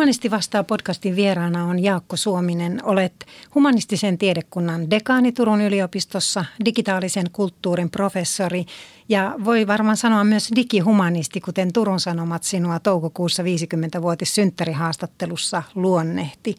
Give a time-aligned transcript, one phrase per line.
[0.00, 2.84] Humanisti vastaa podcastin vieraana on Jaakko Suominen.
[2.84, 8.64] Olet humanistisen tiedekunnan dekaani Turun yliopistossa, digitaalisen kulttuurin professori
[9.08, 16.54] ja voi varmaan sanoa myös digihumanisti, kuten Turun Sanomat sinua toukokuussa 50-vuotis synttärihaastattelussa luonnehti.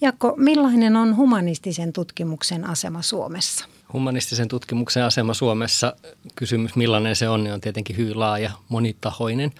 [0.00, 3.71] Jaakko, millainen on humanistisen tutkimuksen asema Suomessa?
[3.92, 5.96] Humanistisen tutkimuksen asema Suomessa,
[6.36, 9.52] kysymys millainen se on, niin on tietenkin hyvin laaja, monitahoinen.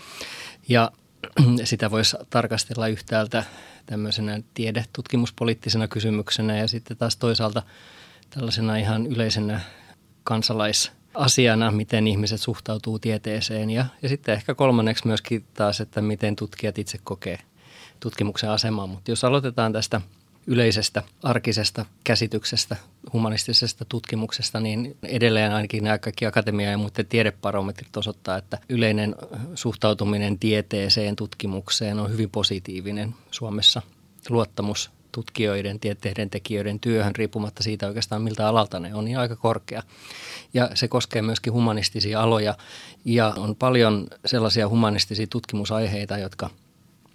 [0.68, 0.90] Ja
[1.64, 3.44] sitä voisi tarkastella yhtäältä
[3.86, 7.62] tämmöisenä tiedetutkimuspoliittisena kysymyksenä ja sitten taas toisaalta
[8.30, 9.60] tällaisena ihan yleisenä
[10.24, 16.78] kansalaisasiana, miten ihmiset suhtautuu tieteeseen ja, ja sitten ehkä kolmanneksi myöskin taas, että miten tutkijat
[16.78, 17.38] itse kokee
[18.00, 18.86] tutkimuksen asemaa.
[18.86, 20.00] Mutta jos aloitetaan tästä–
[20.46, 22.76] yleisestä arkisesta käsityksestä,
[23.12, 29.16] humanistisesta tutkimuksesta, niin edelleen ainakin nämä kaikki akatemia- ja muiden tiedeparometrit osoittaa, että yleinen
[29.54, 33.82] suhtautuminen tieteeseen, tutkimukseen on hyvin positiivinen Suomessa.
[34.28, 39.82] Luottamus tutkijoiden, tieteiden tekijöiden työhön, riippumatta siitä oikeastaan miltä alalta ne on, niin aika korkea.
[40.54, 42.54] Ja se koskee myöskin humanistisia aloja
[43.04, 46.50] ja on paljon sellaisia humanistisia tutkimusaiheita, jotka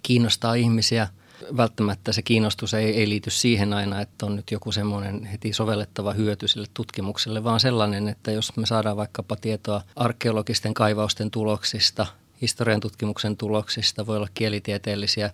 [0.02, 1.08] kiinnostaa ihmisiä–
[1.56, 6.12] välttämättä se kiinnostus ei, ei liity siihen aina, että on nyt joku semmoinen heti sovellettava
[6.12, 12.06] hyöty sille tutkimukselle, vaan sellainen, että jos me saadaan vaikkapa tietoa arkeologisten kaivausten tuloksista,
[12.42, 15.30] historian tutkimuksen tuloksista, voi olla kielitieteellisiä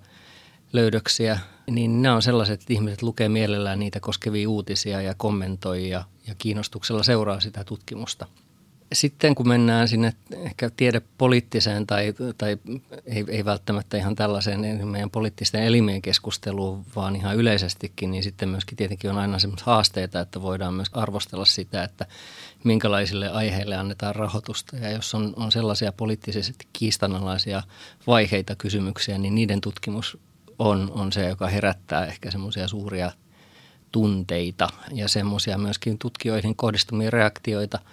[0.73, 1.39] löydöksiä,
[1.71, 6.35] niin nämä on sellaiset, että ihmiset lukee mielellään niitä koskevia uutisia ja kommentoi ja, ja
[6.39, 8.27] kiinnostuksella seuraa sitä tutkimusta–
[8.95, 12.59] sitten kun mennään sinne ehkä tiedepoliittiseen tai, tai
[13.07, 18.77] ei, ei välttämättä ihan tällaiseen meidän poliittisten elimien keskusteluun, vaan ihan yleisestikin, niin sitten myöskin
[18.77, 22.07] tietenkin on aina semmoisia haasteita, että voidaan myös arvostella sitä, että
[22.65, 24.77] minkälaisille aiheille annetaan rahoitusta.
[24.77, 27.63] Ja jos on, on sellaisia poliittisesti kiistanalaisia
[28.07, 30.19] vaiheita kysymyksiä, niin niiden tutkimus
[30.59, 33.13] on, on se, joka herättää ehkä semmoisia suuria
[33.93, 37.79] tunteita ja semmoisia myöskin tutkijoihin kohdistumia reaktioita–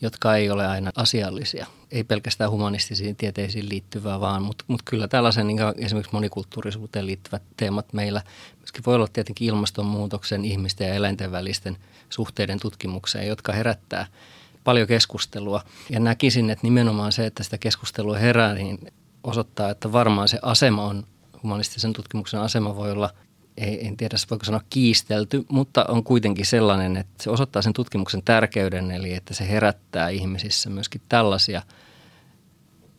[0.00, 1.66] jotka ei ole aina asiallisia.
[1.90, 7.92] Ei pelkästään humanistisiin tieteisiin liittyvää, vaan mutta mut kyllä tällaisen niin esimerkiksi monikulttuurisuuteen liittyvät teemat
[7.92, 8.22] meillä
[8.58, 11.76] myöskin voi olla tietenkin ilmastonmuutoksen, ihmisten ja eläinten välisten
[12.10, 14.06] suhteiden tutkimukseen, jotka herättää
[14.64, 15.62] paljon keskustelua.
[15.90, 18.78] Ja näkisin, että nimenomaan se, että sitä keskustelua herää, niin
[19.24, 21.06] osoittaa, että varmaan se asema on,
[21.42, 23.10] humanistisen tutkimuksen asema voi olla
[23.60, 28.22] ei, en tiedä voiko sanoa kiistelty, mutta on kuitenkin sellainen, että se osoittaa sen tutkimuksen
[28.22, 31.62] tärkeyden, eli että se herättää ihmisissä myöskin tällaisia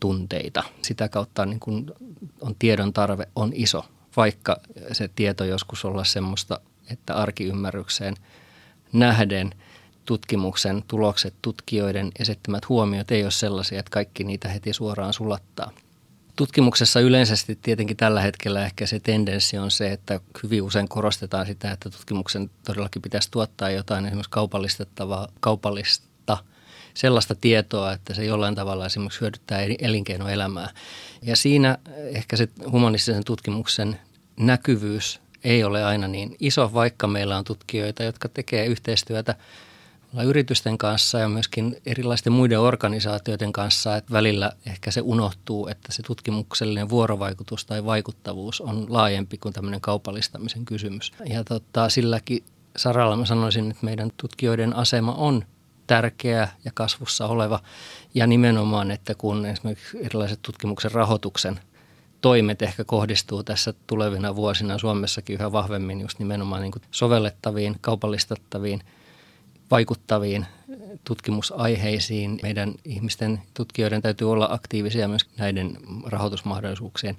[0.00, 0.62] tunteita.
[0.82, 1.94] Sitä kautta niin kun
[2.40, 3.84] on tiedon tarve on iso,
[4.16, 4.56] vaikka
[4.92, 8.14] se tieto joskus olla semmoista, että arkiymmärrykseen
[8.92, 9.54] nähden
[10.04, 15.70] tutkimuksen tulokset, tutkijoiden esittämät huomiot ei ole sellaisia, että kaikki niitä heti suoraan sulattaa–
[16.36, 21.70] Tutkimuksessa yleisesti tietenkin tällä hetkellä ehkä se tendenssi on se, että hyvin usein korostetaan sitä,
[21.70, 26.12] että tutkimuksen todellakin pitäisi tuottaa jotain esimerkiksi kaupallistettavaa, kaupallista
[26.94, 30.70] sellaista tietoa, että se jollain tavalla esimerkiksi hyödyttää elinkeinoelämää.
[31.22, 34.00] Ja siinä ehkä se humanistisen tutkimuksen
[34.36, 39.34] näkyvyys ei ole aina niin iso, vaikka meillä on tutkijoita, jotka tekee yhteistyötä–
[40.20, 46.02] yritysten kanssa ja myöskin erilaisten muiden organisaatioiden kanssa, että välillä ehkä se unohtuu, että se
[46.02, 51.12] tutkimuksellinen vuorovaikutus tai vaikuttavuus on laajempi kuin tämmöinen kaupallistamisen kysymys.
[51.24, 52.44] Ja tota, silläkin
[52.76, 55.44] saralla mä sanoisin, että meidän tutkijoiden asema on
[55.86, 57.60] tärkeä ja kasvussa oleva
[58.14, 61.60] ja nimenomaan, että kun esimerkiksi erilaiset tutkimuksen rahoituksen
[62.20, 68.82] toimet ehkä kohdistuu tässä tulevina vuosina Suomessakin yhä vahvemmin just nimenomaan niin sovellettaviin, kaupallistettaviin–
[69.72, 70.46] vaikuttaviin
[71.04, 72.38] tutkimusaiheisiin.
[72.42, 77.16] Meidän ihmisten tutkijoiden täytyy olla aktiivisia myös näiden rahoitusmahdollisuuksien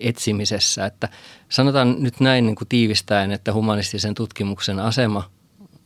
[0.00, 0.86] etsimisessä.
[0.86, 1.08] Että
[1.48, 5.30] sanotaan nyt näin niin kuin tiivistäen, että humanistisen tutkimuksen asema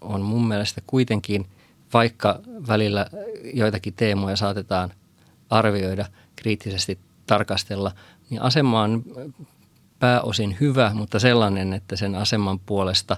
[0.00, 1.46] on mun mielestä kuitenkin,
[1.92, 3.06] vaikka välillä
[3.54, 4.92] joitakin teemoja saatetaan
[5.50, 6.06] arvioida,
[6.36, 7.92] kriittisesti tarkastella,
[8.30, 9.04] niin asema on
[9.98, 13.16] pääosin hyvä, mutta sellainen, että sen aseman puolesta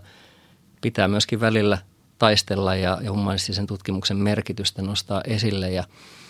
[0.81, 1.79] pitää myöskin välillä–
[2.19, 5.85] taistella ja, ja humanistisen tutkimuksen merkitystä nostaa esille ja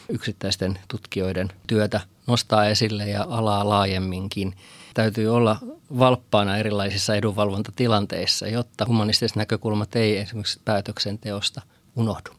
[0.08, 4.55] yksittäisten tutkijoiden työtä nostaa esille ja alaa laajemminkin.
[4.94, 5.56] Täytyy olla
[5.99, 11.62] valppaana erilaisissa edunvalvontatilanteissa, jotta humanistiset näkökulmat ei esimerkiksi päätöksenteosta
[11.96, 12.31] unohdu.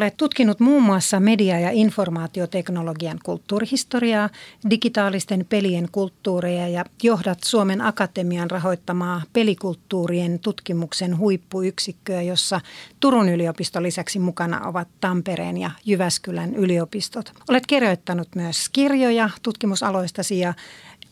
[0.00, 4.28] Olet tutkinut muun muassa media- ja informaatioteknologian kulttuurihistoriaa,
[4.70, 12.60] digitaalisten pelien kulttuureja ja johdat Suomen Akatemian rahoittamaa pelikulttuurien tutkimuksen huippuyksikköä, jossa
[13.00, 17.32] Turun yliopiston lisäksi mukana ovat Tampereen ja Jyväskylän yliopistot.
[17.48, 20.54] Olet kirjoittanut myös kirjoja tutkimusaloistasi ja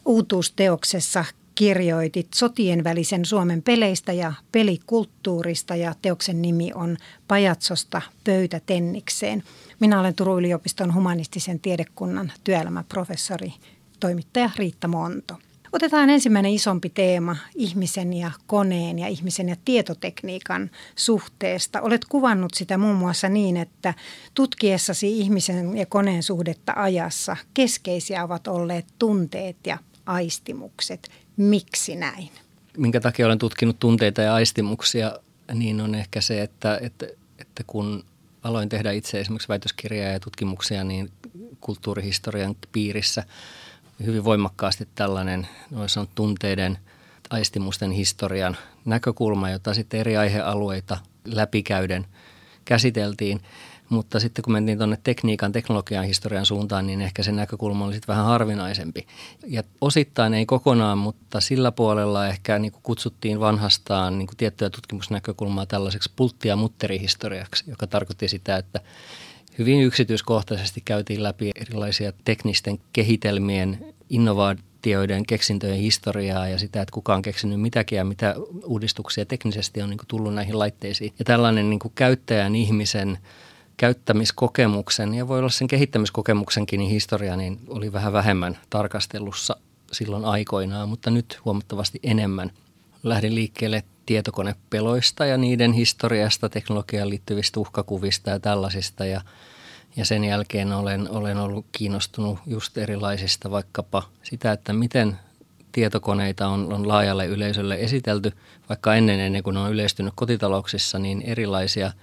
[0.04, 1.24] uutuusteoksessa
[1.58, 6.96] kirjoitit sotien välisen Suomen peleistä ja pelikulttuurista ja teoksen nimi on
[7.28, 9.42] Pajatsosta pöytätennikseen.
[9.80, 13.52] Minä olen Turun yliopiston humanistisen tiedekunnan työelämäprofessori,
[14.00, 15.34] toimittaja Riitta Monto.
[15.72, 21.80] Otetaan ensimmäinen isompi teema ihmisen ja koneen ja ihmisen ja tietotekniikan suhteesta.
[21.80, 23.94] Olet kuvannut sitä muun muassa niin, että
[24.34, 31.08] tutkiessasi ihmisen ja koneen suhdetta ajassa keskeisiä ovat olleet tunteet ja aistimukset.
[31.38, 32.30] Miksi näin?
[32.76, 35.18] Minkä takia olen tutkinut tunteita ja aistimuksia,
[35.54, 37.06] niin on ehkä se, että, että,
[37.38, 38.04] että kun
[38.42, 41.10] aloin tehdä itse esimerkiksi väitöskirjaa ja tutkimuksia, niin
[41.60, 43.24] kulttuurihistorian piirissä
[44.06, 45.48] hyvin voimakkaasti tällainen
[45.86, 46.78] sanoa, tunteiden
[47.30, 52.06] aistimusten historian näkökulma, jota sitten eri aihealueita läpikäyden
[52.64, 53.40] käsiteltiin.
[53.88, 58.12] Mutta sitten kun mentiin tuonne tekniikan, teknologian historian suuntaan, niin ehkä se näkökulma oli sitten
[58.12, 59.06] vähän harvinaisempi.
[59.46, 64.70] Ja osittain ei kokonaan, mutta sillä puolella ehkä niin kuin kutsuttiin vanhastaan niin kuin tiettyä
[64.70, 68.80] tutkimusnäkökulmaa tällaiseksi pultti- ja mutterihistoriaksi, joka tarkoitti sitä, että
[69.58, 77.22] hyvin yksityiskohtaisesti käytiin läpi erilaisia teknisten kehitelmien, innovaatioiden, keksintöjen historiaa ja sitä, että kuka on
[77.22, 81.12] keksinyt mitäkin ja mitä uudistuksia teknisesti on niin kuin tullut näihin laitteisiin.
[81.18, 83.18] Ja tällainen niin kuin käyttäjän ihmisen–
[83.78, 89.56] käyttämiskokemuksen ja voi olla sen kehittämiskokemuksenkin niin historia niin oli vähän vähemmän tarkastelussa
[89.92, 92.50] silloin aikoinaan, mutta nyt huomattavasti enemmän.
[93.02, 99.20] Lähdin liikkeelle tietokonepeloista ja niiden historiasta, teknologiaan liittyvistä uhkakuvista ja tällaisista ja,
[99.96, 105.18] ja sen jälkeen olen, olen ollut kiinnostunut just erilaisista vaikkapa sitä, että miten
[105.72, 108.32] tietokoneita on, on laajalle yleisölle esitelty,
[108.68, 111.92] vaikka ennen, ennen kuin ne on yleistynyt kotitalouksissa, niin erilaisia–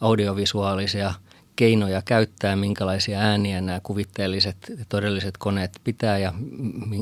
[0.00, 1.14] audiovisuaalisia
[1.60, 4.56] keinoja käyttää, minkälaisia ääniä nämä kuvitteelliset
[4.88, 6.32] todelliset koneet pitää ja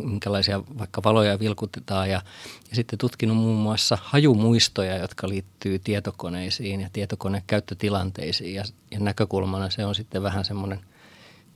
[0.04, 2.10] minkälaisia vaikka valoja vilkutetaan.
[2.10, 2.22] Ja,
[2.70, 9.84] ja sitten tutkinut muun muassa hajumuistoja, jotka liittyy tietokoneisiin ja tietokonekäyttötilanteisiin ja, ja näkökulmana se
[9.84, 10.80] on sitten vähän semmoinen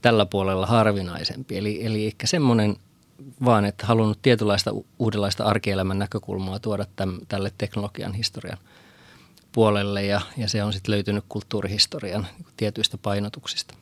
[0.01, 1.57] tällä puolella harvinaisempi.
[1.57, 2.75] Eli, eli ehkä semmoinen
[3.45, 8.57] vaan, että halunnut tietynlaista uudenlaista arkielämän näkökulmaa tuoda täm, tälle teknologian historian–
[9.53, 13.73] puolelle ja, ja se on sitten löytynyt kulttuurihistorian niin tietyistä painotuksista.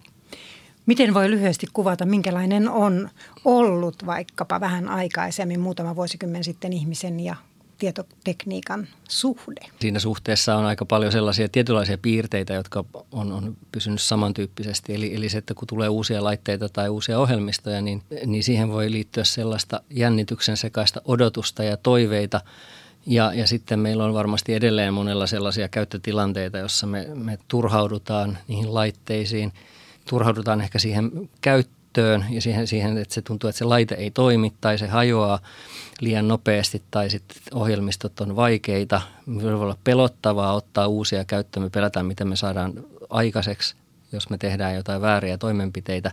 [0.86, 3.10] Miten voi lyhyesti kuvata, minkälainen on
[3.46, 7.36] ollut vaikkapa vähän aikaisemmin, muutama vuosikymmen sitten ihmisen ja
[7.78, 9.62] tietotekniikan suhde?
[9.80, 14.96] Siinä suhteessa on aika paljon sellaisia tietynlaisia piirteitä, jotka on, on pysynyt samantyyppisesti.
[14.96, 18.92] Eli, eli se, että kun tulee uusia laitteita tai uusia ohjelmistoja, niin, niin siihen voi
[18.92, 22.42] liittyä sellaista jännityksen sekaista odotusta ja toiveita–
[23.06, 28.74] ja, ja sitten meillä on varmasti edelleen monella sellaisia käyttötilanteita, jossa me, me turhaudutaan niihin
[28.74, 29.54] laitteisiin,
[30.10, 34.54] turhaudutaan ehkä siihen käyttöön ja siihen, siihen, että se tuntuu, että se laite ei toimi
[34.62, 35.40] tai se hajoaa
[36.02, 39.02] liian nopeasti tai sitten ohjelmistot on vaikeita.
[39.26, 42.74] Me voi olla pelottavaa ottaa uusia käyttöön, me pelätään, miten me saadaan
[43.10, 43.76] aikaiseksi,
[44.12, 46.12] jos me tehdään jotain vääriä toimenpiteitä.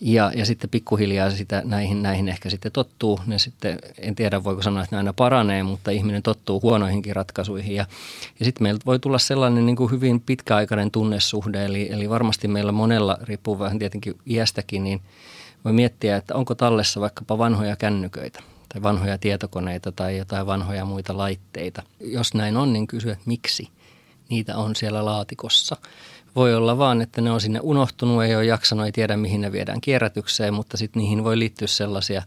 [0.00, 3.20] Ja, ja sitten pikkuhiljaa sitä näihin, näihin ehkä sitten tottuu.
[3.26, 7.76] Ne sitten, en tiedä voiko sanoa, että ne aina paranee, mutta ihminen tottuu huonoihinkin ratkaisuihin.
[7.76, 7.86] Ja,
[8.38, 11.64] ja sitten meiltä voi tulla sellainen niin kuin hyvin pitkäaikainen tunnesuhde.
[11.64, 15.00] Eli, eli varmasti meillä monella, riippuu vähän tietenkin iästäkin, niin
[15.64, 21.16] voi miettiä, että onko tallessa vaikkapa vanhoja kännyköitä tai vanhoja tietokoneita tai jotain vanhoja muita
[21.16, 21.82] laitteita.
[22.00, 23.68] Jos näin on, niin kysyä, että miksi
[24.28, 25.76] niitä on siellä laatikossa–
[26.36, 29.52] voi olla vaan, että ne on sinne unohtunut, ei ole jaksanut, ei tiedä mihin ne
[29.52, 32.22] viedään kierrätykseen, mutta sitten niihin voi liittyä sellaisia,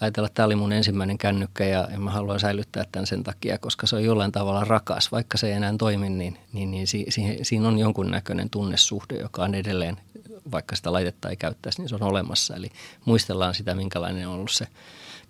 [0.00, 3.86] ajatella, että tämä oli mun ensimmäinen kännykkä ja, mä haluan säilyttää tämän sen takia, koska
[3.86, 5.12] se on jollain tavalla rakas.
[5.12, 9.44] Vaikka se ei enää toimi, niin, niin, niin si, si, siinä on jonkunnäköinen tunnesuhde, joka
[9.44, 9.96] on edelleen,
[10.52, 12.56] vaikka sitä laitetta ei käyttäisi, niin se on olemassa.
[12.56, 12.70] Eli
[13.04, 14.66] muistellaan sitä, minkälainen on ollut se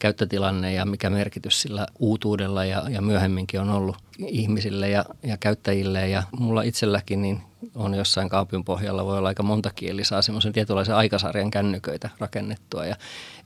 [0.01, 6.09] käyttötilanne ja mikä merkitys sillä uutuudella ja, ja myöhemminkin on ollut ihmisille ja, ja käyttäjille.
[6.09, 7.41] Ja mulla itselläkin niin
[7.75, 12.87] on jossain kaapin pohjalla, voi olla aika monta kieli, saa semmoisen tietynlaisen aikasarjan kännyköitä rakennettua
[12.87, 12.97] ja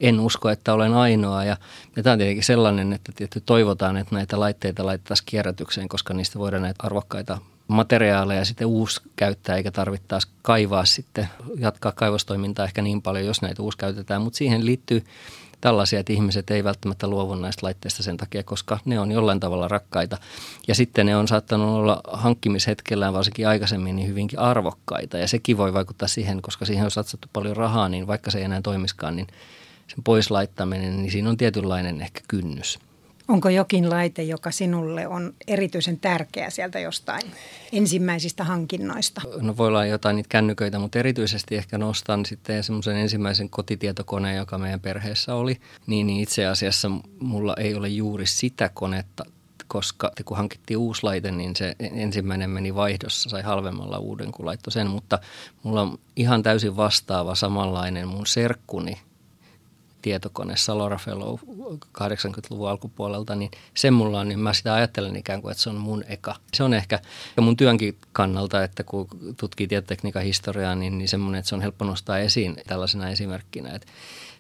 [0.01, 1.45] en usko, että olen ainoa.
[1.45, 1.57] Ja,
[1.97, 6.39] ja tämä on tietenkin sellainen, että tietysti toivotaan, että näitä laitteita laitettaisiin kierrätykseen, koska niistä
[6.39, 13.03] voidaan näitä arvokkaita materiaaleja sitten uusi käyttää eikä tarvittaisi kaivaa sitten, jatkaa kaivostoimintaa ehkä niin
[13.03, 14.23] paljon, jos näitä uusi käytetään.
[14.23, 15.05] Mutta siihen liittyy
[15.65, 19.69] tällaisia, että ihmiset ei välttämättä luovu näistä laitteista sen takia, koska ne on jollain tavalla
[19.69, 20.19] rakkaita.
[20.69, 25.19] Ja sitten ne on saattanut olla hankkimishetkellään varsinkin aikaisemmin niin hyvinkin arvokkaita.
[25.19, 28.45] Ja sekin voi vaikuttaa siihen, koska siihen on satsattu paljon rahaa, niin vaikka se ei
[28.45, 29.27] enää toimiskaan, niin
[29.87, 32.79] sen pois laittaminen, niin siinä on tietynlainen ehkä kynnys.
[33.29, 37.23] Onko jokin laite, joka sinulle on erityisen tärkeä sieltä jostain
[37.73, 39.23] ensimmäisistä hankinnoista?
[39.41, 44.59] No voi olla jotain niitä kännyköitä, mutta erityisesti ehkä nostan sitten semmoisen ensimmäisen kotitietokoneen, joka
[44.59, 45.61] meidän perheessä oli.
[45.87, 46.91] Niin, niin itse asiassa
[47.21, 49.25] mulla ei ole juuri sitä konetta,
[49.69, 54.73] koska kun hankittiin uusi laite, niin se ensimmäinen meni vaihdossa, sai halvemmalla uuden kun laittoi
[54.73, 54.91] sen.
[54.91, 55.19] Mutta
[55.63, 59.01] mulla on ihan täysin vastaava samanlainen mun serkkuni–
[60.05, 61.39] tietokone Salora Fellow
[62.03, 65.77] 80-luvun alkupuolelta, niin sen mulla on, niin mä sitä ajattelen ikään kuin, että se on
[65.77, 66.37] mun eka.
[66.55, 66.99] Se on ehkä
[67.41, 71.85] mun työnkin kannalta, että kun tutkii tietotekniikan historiaa, niin, niin semmoinen, että se on helppo
[71.85, 73.75] nostaa esiin tällaisena esimerkkinä.
[73.75, 73.87] Että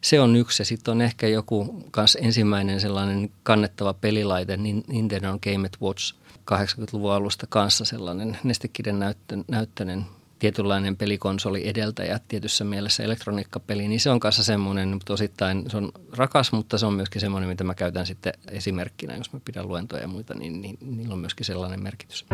[0.00, 5.38] se on yksi ja sitten on ehkä joku kans ensimmäinen sellainen kannettava pelilaite, niin Nintendo
[5.38, 6.14] Game Watch
[6.50, 9.14] 80-luvun alusta kanssa sellainen nestekirjan
[9.49, 10.04] näyttöinen
[10.44, 15.92] tietynlainen pelikonsoli edeltäjä tietyssä mielessä elektroniikkapeli, niin se on kanssa semmoinen, mutta osittain se on
[16.16, 20.02] rakas, mutta se on myöskin semmoinen, mitä mä käytän sitten esimerkkinä, jos mä pidän luentoja
[20.02, 22.26] ja muita, niin, niin niillä on myöskin sellainen merkitys.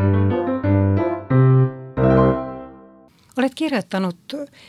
[3.38, 4.16] Olet kirjoittanut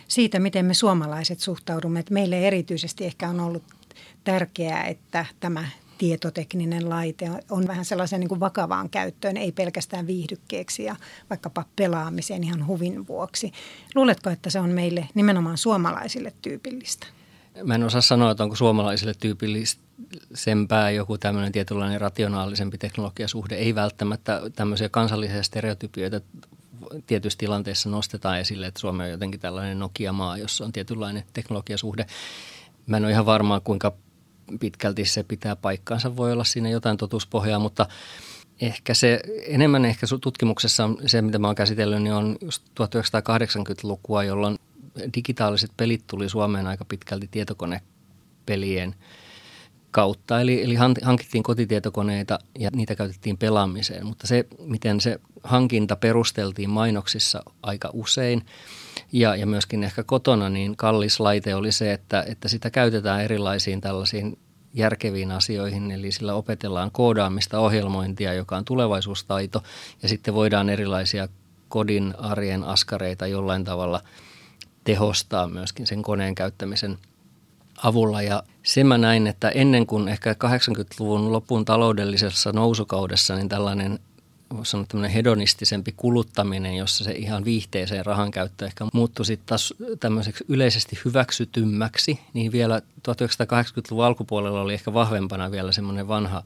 [0.07, 2.00] siitä, miten me suomalaiset suhtaudumme.
[2.00, 3.63] Että meille erityisesti ehkä on ollut
[4.24, 5.67] tärkeää, että tämä
[6.01, 10.96] tietotekninen laite on vähän sellaisen niin kuin vakavaan käyttöön, ei pelkästään viihdykkeeksi ja
[11.29, 13.51] vaikkapa pelaamiseen ihan huvin vuoksi.
[13.96, 17.08] Luuletko, että se on meille nimenomaan suomalaisille tyypillistä?
[17.63, 23.55] Mä en osaa sanoa, että onko suomalaisille tyypillisempää joku tämmöinen tietynlainen rationaalisempi teknologiasuhde.
[23.55, 26.22] Ei välttämättä tämmöisiä kansallisia stereotypioita
[27.08, 32.05] tietyissä tilanteissa nostetaan esille, että Suomi on jotenkin tällainen Nokia-maa, jossa on tietynlainen teknologiasuhde.
[32.86, 33.93] Mä en ole ihan varma, kuinka
[34.60, 36.15] pitkälti se pitää paikkaansa.
[36.15, 37.88] Voi olla siinä jotain totuuspohjaa, mutta
[38.62, 44.60] ehkä se enemmän ehkä tutkimuksessa se, mitä mä oon käsitellyt, niin on just 1980-lukua, jolloin
[45.15, 48.96] digitaaliset pelit tuli Suomeen aika pitkälti tietokonepelien
[49.91, 50.41] kautta.
[50.41, 57.43] Eli, eli hankittiin kotitietokoneita ja niitä käytettiin pelaamiseen, mutta se, miten se hankinta perusteltiin mainoksissa
[57.63, 58.45] aika usein–
[59.12, 63.81] ja, ja myöskin ehkä kotona, niin kallis laite oli se, että, että sitä käytetään erilaisiin
[63.81, 64.39] tällaisiin
[64.74, 69.63] järkeviin asioihin, eli sillä opetellaan koodaamista, ohjelmointia, joka on tulevaisuustaito,
[70.03, 71.27] ja sitten voidaan erilaisia
[71.69, 74.01] kodin arjen askareita jollain tavalla
[74.83, 76.98] tehostaa myöskin sen koneen käyttämisen
[77.83, 78.21] avulla.
[78.21, 84.00] Ja sen mä näin, että ennen kuin ehkä 80-luvun lopun taloudellisessa nousukaudessa, niin tällainen
[84.57, 89.73] voisi sanoa tämmöinen hedonistisempi kuluttaminen, jossa se ihan viihteeseen rahan käyttö ehkä muuttui sitten taas
[90.00, 96.43] tämmöiseksi yleisesti hyväksytymmäksi, niin vielä 1980-luvun alkupuolella oli ehkä vahvempana vielä semmoinen vanha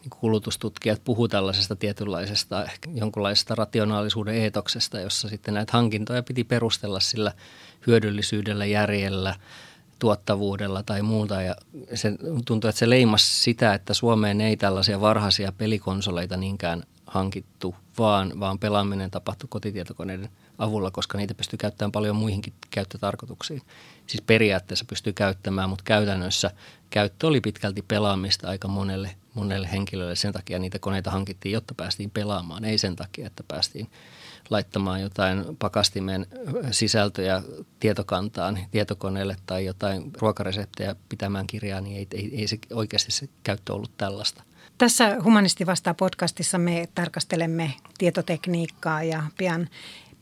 [0.00, 7.00] niin kulutustutkijat puhuu tällaisesta tietynlaisesta ehkä jonkunlaisesta rationaalisuuden eetoksesta, jossa sitten näitä hankintoja piti perustella
[7.00, 7.32] sillä
[7.86, 9.34] hyödyllisyydellä, järjellä,
[10.00, 11.42] tuottavuudella tai muuta.
[11.42, 11.56] Ja
[11.94, 12.12] se
[12.44, 18.58] tuntuu, että se leimasi sitä, että Suomeen ei tällaisia varhaisia pelikonsoleita niinkään hankittu, vaan, vaan
[18.58, 20.28] pelaaminen tapahtui kotitietokoneiden
[20.58, 23.62] avulla, koska niitä pystyy käyttämään paljon muihinkin käyttötarkoituksiin.
[24.06, 26.50] Siis periaatteessa pystyy käyttämään, mutta käytännössä
[26.90, 30.16] käyttö oli pitkälti pelaamista aika monelle, monelle henkilölle.
[30.16, 33.90] Sen takia niitä koneita hankittiin, jotta päästiin pelaamaan, ei sen takia, että päästiin
[34.50, 36.26] laittamaan jotain pakastimen
[36.70, 37.42] sisältöjä
[37.80, 43.74] tietokantaan, tietokoneelle tai jotain ruokareseptejä pitämään kirjaa, niin ei, ei, ei se oikeasti se käyttö
[43.74, 44.42] ollut tällaista.
[44.78, 49.68] Tässä Humanisti vastaa podcastissa me tarkastelemme tietotekniikkaa ja pian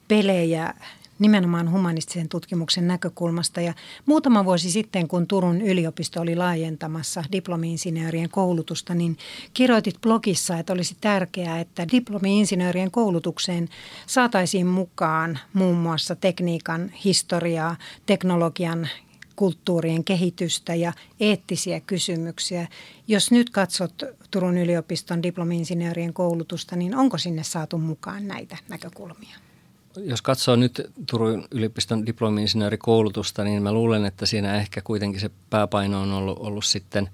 [0.08, 0.75] pelejä
[1.18, 3.60] nimenomaan humanistisen tutkimuksen näkökulmasta.
[3.60, 3.75] Ja
[4.06, 9.18] muutama vuosi sitten, kun Turun yliopisto oli laajentamassa diplomi-insinöörien koulutusta, niin
[9.54, 13.68] kirjoitit blogissa, että olisi tärkeää, että diplomi-insinöörien koulutukseen
[14.06, 18.88] saataisiin mukaan muun muassa tekniikan historiaa, teknologian
[19.37, 22.68] kulttuurien kehitystä ja eettisiä kysymyksiä.
[23.08, 29.47] Jos nyt katsot Turun yliopiston diplomi-insinöörien koulutusta, niin onko sinne saatu mukaan näitä näkökulmia?
[29.97, 36.00] Jos katsoo nyt Turun yliopiston diplomi-insinöörikoulutusta, niin mä luulen, että siinä ehkä kuitenkin se pääpaino
[36.00, 37.09] on ollut, ollut sitten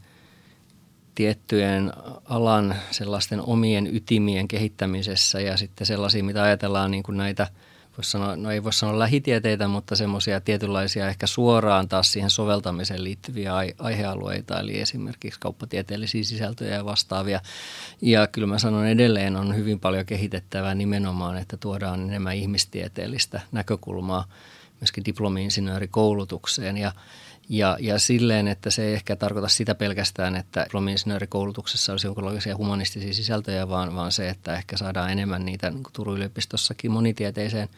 [1.15, 1.93] tiettyjen
[2.25, 7.47] alan sellaisten omien ytimien kehittämisessä ja sitten sellaisia, mitä ajatellaan niin kuin näitä
[7.97, 13.05] voisi sanoa, no ei voi sanoa lähitieteitä, mutta semmoisia tietynlaisia ehkä suoraan taas siihen soveltamiseen
[13.05, 17.41] liittyviä aihealueita, eli esimerkiksi kauppatieteellisiä sisältöjä ja vastaavia.
[18.03, 24.25] Ja kyllä mä sanon edelleen on hyvin paljon kehitettävää nimenomaan, että tuodaan enemmän ihmistieteellistä näkökulmaa
[24.81, 26.93] myöskin diplomi-insinöörikoulutukseen ja
[27.49, 33.15] ja, ja silleen, että se ei ehkä tarkoita sitä pelkästään, että diplomi-insinöörikoulutuksessa olisi jonkinlaisia humanistisia
[33.15, 37.69] sisältöjä, vaan, vaan se, että ehkä saadaan enemmän niitä niin Turun yliopistossakin monitieteiseen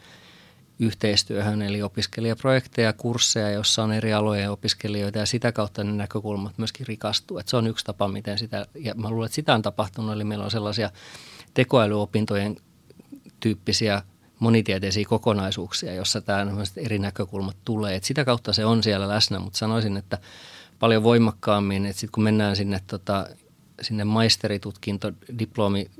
[0.79, 6.87] yhteistyöhön, eli opiskelijaprojekteja, kursseja, jossa on eri alojen opiskelijoita ja sitä kautta ne näkökulmat myöskin
[6.87, 7.37] rikastuu.
[7.37, 10.23] Että se on yksi tapa, miten sitä, ja mä luulen, että sitä on tapahtunut, eli
[10.23, 10.89] meillä on sellaisia
[11.53, 12.57] tekoälyopintojen
[13.39, 14.01] tyyppisiä
[14.39, 17.95] monitieteisiä kokonaisuuksia, jossa tämä eri näkökulmat tulee.
[17.95, 20.17] Et sitä kautta se on siellä läsnä, mutta sanoisin, että
[20.79, 23.27] paljon voimakkaammin, että sitten kun mennään sinne, tota,
[23.81, 25.91] sinne maisteritutkinto, diplomi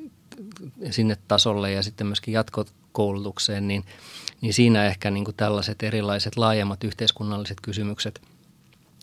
[0.91, 3.85] sinne tasolle ja sitten myöskin jatkokoulutukseen, niin,
[4.41, 8.21] niin siinä ehkä niin kuin tällaiset erilaiset laajemmat yhteiskunnalliset kysymykset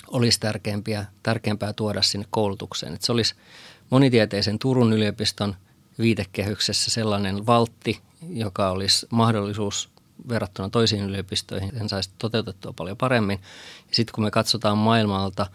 [0.08, 2.94] olisi tärkeämpiä, tärkeämpää tuoda sinne koulutukseen.
[2.94, 3.34] Että se olisi
[3.90, 5.54] monitieteisen Turun yliopiston
[5.98, 9.88] viitekehyksessä sellainen valtti, joka olisi mahdollisuus
[10.28, 13.40] verrattuna toisiin yliopistoihin, sen saisi toteutettua paljon paremmin.
[13.90, 15.46] Sitten kun me katsotaan maailmalta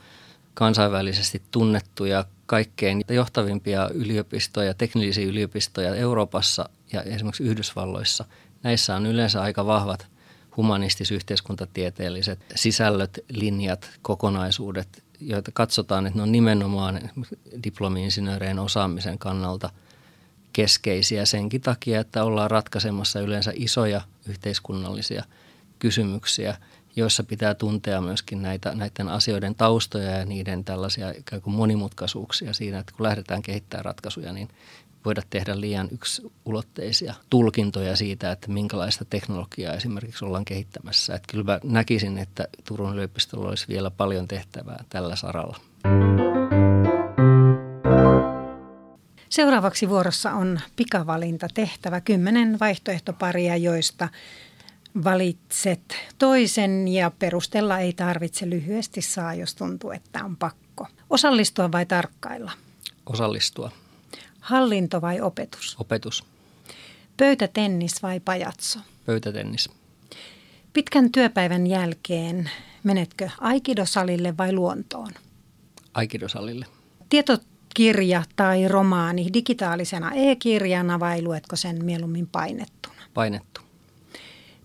[0.53, 8.25] kansainvälisesti tunnettuja kaikkein johtavimpia yliopistoja, teknillisiä yliopistoja Euroopassa ja esimerkiksi Yhdysvalloissa,
[8.63, 10.07] näissä on yleensä aika vahvat
[10.57, 17.09] humanistis-yhteiskuntatieteelliset sisällöt, linjat, kokonaisuudet, joita katsotaan, että ne on nimenomaan
[17.63, 19.69] diplomi-insinöörien osaamisen kannalta–
[20.53, 25.23] keskeisiä senkin takia, että ollaan ratkaisemassa yleensä isoja yhteiskunnallisia
[25.79, 26.57] kysymyksiä,
[26.95, 32.79] joissa pitää tuntea myöskin näitä, näiden asioiden taustoja ja niiden tällaisia ikään kuin monimutkaisuuksia siinä,
[32.79, 34.49] että kun lähdetään kehittämään ratkaisuja, niin
[35.05, 41.15] voida tehdä liian yksulotteisia tulkintoja siitä, että minkälaista teknologiaa esimerkiksi ollaan kehittämässä.
[41.15, 45.57] Että kyllä mä näkisin, että Turun yliopistolla olisi vielä paljon tehtävää tällä saralla.
[49.29, 52.01] Seuraavaksi vuorossa on pikavalinta tehtävä.
[52.01, 54.09] Kymmenen vaihtoehtoparia, joista
[55.03, 60.87] valitset toisen ja perustella ei tarvitse lyhyesti saa, jos tuntuu, että on pakko.
[61.09, 62.51] Osallistua vai tarkkailla?
[63.05, 63.71] Osallistua.
[64.39, 65.75] Hallinto vai opetus?
[65.79, 66.23] Opetus.
[67.17, 68.79] Pöytätennis vai pajatso?
[69.05, 69.69] Pöytätennis.
[70.73, 72.49] Pitkän työpäivän jälkeen
[72.83, 75.11] menetkö aikidosalille vai luontoon?
[75.93, 76.65] Aikidosalille.
[77.09, 77.37] Tieto
[77.79, 83.01] kirja tai romaani digitaalisena e-kirjana vai luetko sen mieluummin painettuna?
[83.13, 83.61] Painettu.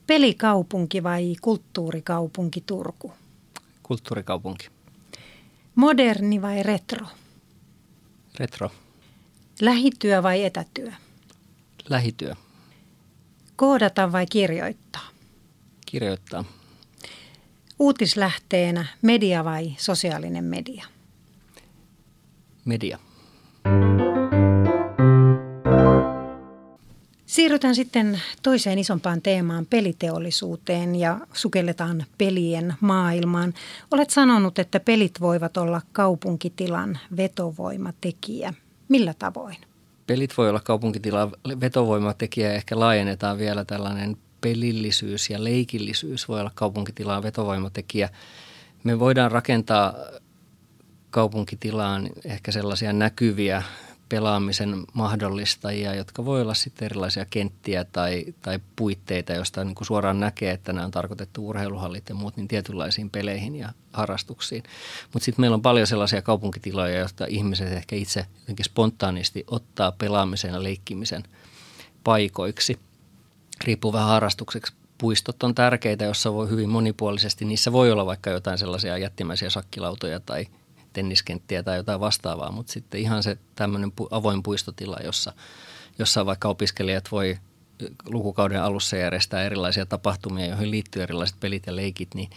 [0.07, 3.13] Pelikaupunki vai kulttuurikaupunki Turku?
[3.83, 4.69] Kulttuurikaupunki.
[5.75, 7.07] Moderni vai retro?
[8.39, 8.71] Retro.
[9.61, 10.93] Lähityö vai etätyö?
[11.89, 12.35] Lähityö.
[13.57, 15.09] Koodata vai kirjoittaa?
[15.87, 16.45] Kirjoittaa.
[17.79, 20.95] Uutislähteenä media vai sosiaalinen media?
[22.65, 22.99] media.
[27.45, 33.55] Siirrytään sitten toiseen isompaan teemaan, peliteollisuuteen ja sukelletaan pelien maailmaan.
[33.91, 38.55] Olet sanonut, että pelit voivat olla kaupunkitilan vetovoimatekijä.
[38.89, 39.57] Millä tavoin?
[40.07, 46.53] Pelit voi olla kaupunkitilan vetovoimatekijä ja ehkä laajennetaan vielä tällainen pelillisyys ja leikillisyys voi olla
[46.55, 48.09] kaupunkitilan vetovoimatekijä.
[48.85, 49.95] Me voidaan rakentaa
[51.11, 53.63] kaupunkitilaan ehkä sellaisia näkyviä
[54.15, 60.21] pelaamisen mahdollistajia, jotka voi olla sitten erilaisia kenttiä tai, tai puitteita, joista niin kuin suoraan
[60.21, 64.63] näkee, että nämä on tarkoitettu urheiluhallit ja muut niin tietynlaisiin peleihin ja harrastuksiin.
[65.13, 70.53] Mutta sitten meillä on paljon sellaisia kaupunkitiloja, joista ihmiset ehkä itse jotenkin spontaanisti ottaa pelaamisen
[70.53, 71.23] ja leikkimisen
[72.05, 72.79] paikoiksi.
[73.65, 74.73] Riippuu vähän harrastukseksi.
[74.99, 77.45] Puistot on tärkeitä, jossa voi hyvin monipuolisesti.
[77.45, 80.47] Niissä voi olla vaikka jotain sellaisia jättimäisiä sakkilautoja tai
[80.95, 85.33] tenniskenttiä tai jotain vastaavaa, mutta sitten ihan se tämmöinen avoin puistotila, jossa,
[85.99, 87.39] jossa vaikka opiskelijat voi
[88.07, 92.31] lukukauden alussa järjestää erilaisia tapahtumia, joihin liittyy erilaiset pelit ja leikit, niin,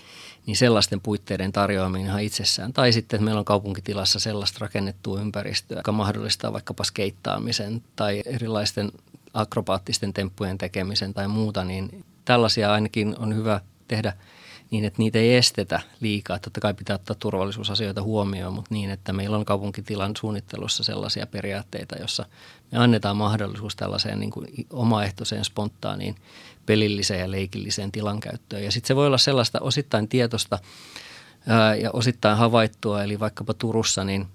[0.46, 2.74] niin sellaisten puitteiden tarjoaminen ihan itsessään.
[2.74, 8.91] Tai sitten, että meillä on kaupunkitilassa sellaista rakennettua ympäristöä, joka mahdollistaa vaikkapa skeittaamisen tai erilaisten
[9.34, 14.13] akrobaattisten temppujen tekemisen tai muuta, niin tällaisia ainakin on hyvä tehdä–
[14.71, 16.39] niin, että niitä ei estetä liikaa.
[16.39, 21.95] Totta kai pitää ottaa turvallisuusasioita huomioon, mutta niin, että meillä on kaupunkitilan suunnittelussa sellaisia periaatteita,
[21.95, 22.25] jossa
[22.71, 26.15] me annetaan mahdollisuus tällaiseen niin kuin omaehtoiseen, spontaaniin,
[26.65, 28.63] pelilliseen ja leikilliseen tilankäyttöön.
[28.63, 30.60] Ja sitten se voi olla sellaista osittain tietosta
[31.82, 34.27] ja osittain havaittua, eli vaikkapa Turussa, niin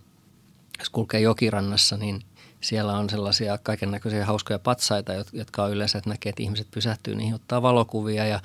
[0.79, 2.23] jos kulkee jokirannassa, niin
[2.63, 7.15] Siellä on sellaisia kaiken näköisiä hauskoja patsaita, jotka on yleensä, että näkee, että ihmiset pysähtyy
[7.15, 8.41] niihin, ottaa valokuvia ja,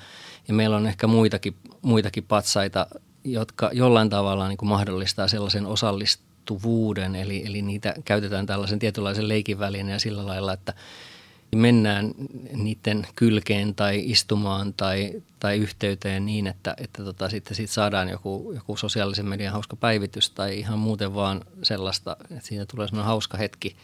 [0.48, 2.86] ja meillä on ehkä muitakin, muitakin patsaita,
[3.24, 9.58] jotka jollain tavalla niin kuin mahdollistaa sellaisen osallistuvuuden, eli, eli niitä käytetään tällaisen tietynlaisen leikin
[9.90, 10.74] ja sillä lailla, että
[11.56, 12.14] mennään
[12.52, 18.52] niiden kylkeen tai istumaan tai, tai yhteyteen niin, että, että tota, sitten siitä saadaan joku,
[18.54, 23.38] joku sosiaalisen median hauska päivitys tai ihan muuten vaan sellaista, että siitä tulee semmoinen hauska
[23.38, 23.76] hetki,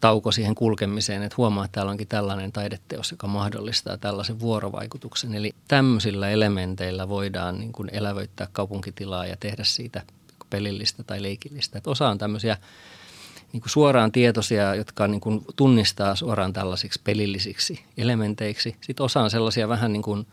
[0.00, 5.34] tauko siihen kulkemiseen, että huomaa, että täällä onkin tällainen taideteos, joka mahdollistaa tällaisen vuorovaikutuksen.
[5.34, 10.02] Eli tämmöisillä elementeillä voidaan niin kuin elävöittää kaupunkitilaa ja tehdä siitä
[10.50, 11.78] pelillistä tai leikillistä.
[11.78, 12.56] Että osa on tämmöisiä
[13.52, 18.76] niin kuin suoraan tietoisia, jotka niin kuin tunnistaa suoraan tällaisiksi pelillisiksi elementeiksi.
[18.80, 20.26] Sitten osa on sellaisia vähän niin kuin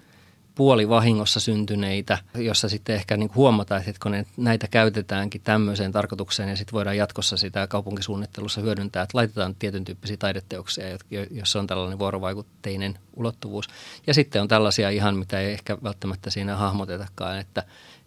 [0.56, 6.74] puolivahingossa syntyneitä, jossa sitten ehkä niin huomataan, että kun näitä käytetäänkin tämmöiseen tarkoitukseen ja sitten
[6.74, 10.86] voidaan jatkossa sitä kaupunkisuunnittelussa hyödyntää, että laitetaan tietyn tyyppisiä taideteoksia,
[11.32, 13.68] joissa on tällainen vuorovaikutteinen ulottuvuus.
[14.08, 17.64] Ja sitten on tällaisia ihan, mitä ei ehkä välttämättä siinä hahmotetakaan, että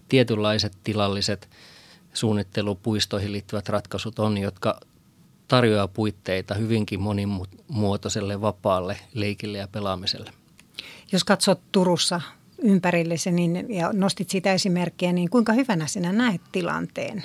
[0.08, 1.48] tietynlaiset tilalliset
[2.12, 4.80] suunnittelupuistoihin liittyvät ratkaisut on, jotka
[5.48, 10.43] tarjoaa puitteita hyvinkin monimuotoiselle vapaalle leikille ja pelaamiselle.
[11.12, 12.20] Jos katsot Turussa
[12.62, 17.24] ympärillesi niin, ja nostit siitä esimerkkiä, niin kuinka hyvänä sinä näet tilanteen?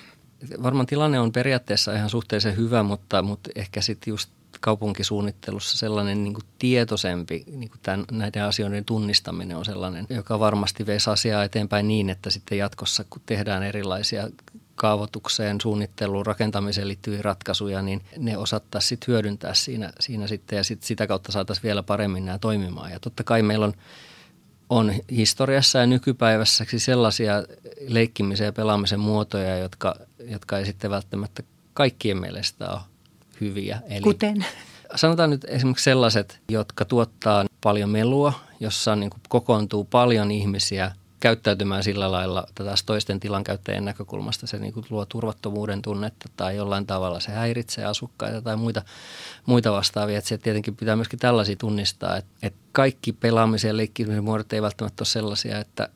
[0.63, 6.35] Varmaan tilanne on periaatteessa ihan suhteellisen hyvä, mutta, mutta ehkä sitten just kaupunkisuunnittelussa sellainen niin
[6.59, 12.29] tietoisempi niin tämän, näiden asioiden tunnistaminen on sellainen, joka varmasti veisi asiaa eteenpäin niin, että
[12.29, 14.29] sitten jatkossa kun tehdään erilaisia
[14.79, 20.83] kaavoitukseen, suunnitteluun, rakentamiseen liittyviä ratkaisuja, niin ne osattaisiin sitten hyödyntää siinä, siinä sitten ja sit
[20.83, 22.91] sitä kautta saataisiin vielä paremmin nämä toimimaan.
[22.91, 23.73] Ja totta kai meillä on,
[24.69, 27.33] on historiassa ja nykypäivässäkin sellaisia
[27.87, 32.79] leikkimisen ja pelaamisen muotoja, jotka, jotka ei sitten välttämättä kaikkien mielestä ole
[33.41, 33.81] hyviä.
[33.89, 34.45] Eli Kuten?
[34.95, 42.11] Sanotaan nyt esimerkiksi sellaiset, jotka tuottaa paljon melua, jossa niin kokoontuu paljon ihmisiä käyttäytymään sillä
[42.11, 47.31] lailla, taas toisten tilankäyttäjien näkökulmasta se niin kuin luo turvattomuuden tunnetta tai jollain tavalla se
[47.31, 48.81] häiritsee asukkaita tai muita,
[49.45, 50.17] muita vastaavia.
[50.17, 54.61] Että se tietenkin pitää myöskin tällaisia tunnistaa, että, että kaikki pelaamisen ja leikkimisen muodot ei
[54.61, 55.89] välttämättä ole sellaisia, että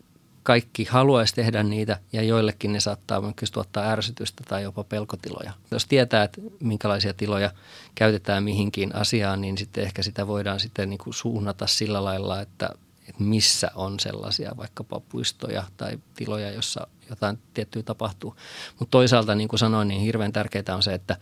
[0.44, 5.54] kaikki haluaisi tehdä niitä ja joillekin ne saattaa myös tuottaa ärsytystä tai jopa pelkotiloja.
[5.72, 7.52] Jos tietää, että minkälaisia tiloja
[7.96, 12.70] käytetään mihinkin asiaan, niin sitten ehkä sitä voidaan sitten niin kuin suunnata sillä lailla, että
[13.10, 18.36] että missä on sellaisia vaikkapa puistoja tai tiloja, jossa jotain tiettyä tapahtuu.
[18.80, 21.18] Mutta toisaalta, niin kuin sanoin, niin hirveän tärkeää on se, että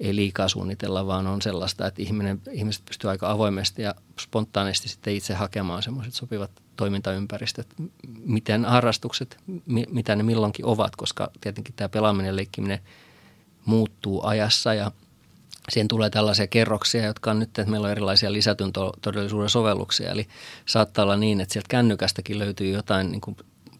[0.00, 5.14] ei liikaa suunnitella, vaan on sellaista, että ihminen, ihmiset pystyy aika avoimesti ja spontaanisti sitten
[5.14, 7.66] itse hakemaan semmoiset sopivat toimintaympäristöt,
[8.24, 9.38] miten harrastukset,
[9.90, 12.78] mitä ne milloinkin ovat, koska tietenkin tämä pelaaminen ja leikkiminen
[13.64, 14.90] muuttuu ajassa ja
[15.68, 18.72] siihen tulee tällaisia kerroksia, jotka on nyt, että meillä on erilaisia lisätyn
[19.02, 20.10] todellisuuden sovelluksia.
[20.10, 20.28] Eli
[20.66, 23.36] saattaa olla niin, että sieltä kännykästäkin löytyy jotain niin kuin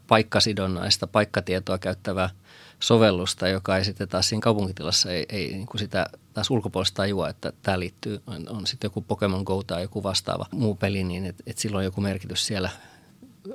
[0.06, 2.30] paikkasidonnaista, paikkatietoa käyttävää
[2.80, 7.28] sovellusta, joka ei sitten taas siinä kaupunkitilassa ei, ei niin kuin sitä taas ulkopuolesta tajua,
[7.28, 11.26] että tämä liittyy, on, on sitten joku Pokemon Go tai joku vastaava muu peli, niin
[11.26, 12.70] että et sillä on joku merkitys siellä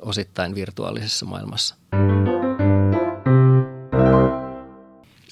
[0.02, 1.76] osittain virtuaalisessa maailmassa.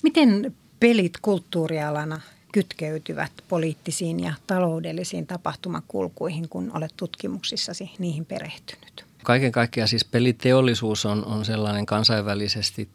[0.03, 2.21] Miten pelit kulttuurialana
[2.55, 9.05] kytkeytyvät poliittisiin ja taloudellisiin tapahtumakulkuihin, kun olet tutkimuksissasi niihin perehtynyt?
[9.23, 12.89] Kaiken kaikkiaan siis peliteollisuus on, on sellainen kansainvälisesti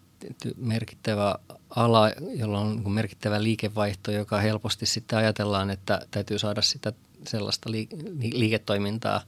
[0.56, 1.34] merkittävä
[1.70, 6.92] ala, jolla on niin merkittävä liikevaihto, joka helposti sitten ajatellaan, että täytyy saada sitä
[7.26, 7.70] sellaista
[8.32, 9.22] liiketoimintaa,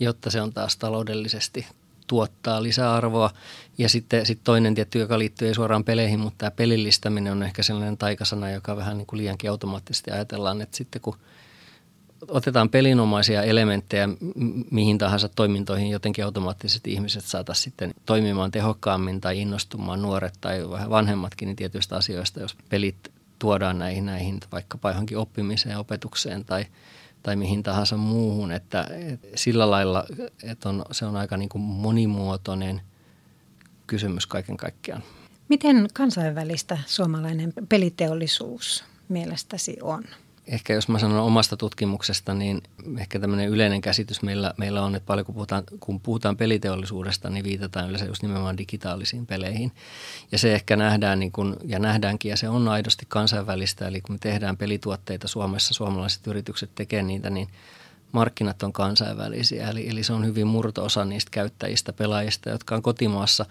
[0.00, 1.66] jotta se on taas taloudellisesti
[2.06, 3.30] tuottaa lisäarvoa.
[3.78, 7.62] Ja sitten sit toinen tietty, joka liittyy ei suoraan peleihin, mutta tämä pelillistäminen on ehkä
[7.62, 11.16] sellainen taikasana, joka vähän niin kuin liiankin automaattisesti ajatellaan, että sitten kun
[12.28, 14.08] otetaan pelinomaisia elementtejä
[14.70, 20.90] mihin tahansa toimintoihin, jotenkin automaattisesti ihmiset saataisiin sitten toimimaan tehokkaammin tai innostumaan nuoret tai vähän
[20.90, 26.66] vanhemmatkin niin tietyistä asioista, jos pelit tuodaan näihin, näihin vaikkapa johonkin oppimiseen, opetukseen tai–
[27.24, 28.86] tai mihin tahansa muuhun, että,
[29.34, 30.04] sillä lailla
[30.42, 32.80] että on, se on aika niin kuin monimuotoinen
[33.86, 35.02] kysymys kaiken kaikkiaan.
[35.48, 40.04] Miten kansainvälistä suomalainen peliteollisuus mielestäsi on?
[40.46, 42.62] Ehkä jos mä sanon omasta tutkimuksesta, niin
[42.98, 47.44] ehkä tämmöinen yleinen käsitys meillä, meillä on, että paljon kun puhutaan, kun puhutaan peliteollisuudesta, niin
[47.44, 49.72] viitataan yleensä just nimenomaan digitaalisiin peleihin.
[50.32, 54.14] Ja se ehkä nähdään niin kun, ja nähdäänkin, ja se on aidosti kansainvälistä, eli kun
[54.14, 57.48] me tehdään pelituotteita Suomessa, suomalaiset yritykset tekee niitä, niin
[58.14, 59.70] markkinat on kansainvälisiä.
[59.70, 63.46] Eli, eli se on hyvin murto-osa niistä käyttäjistä, pelaajista, jotka on kotimaassa,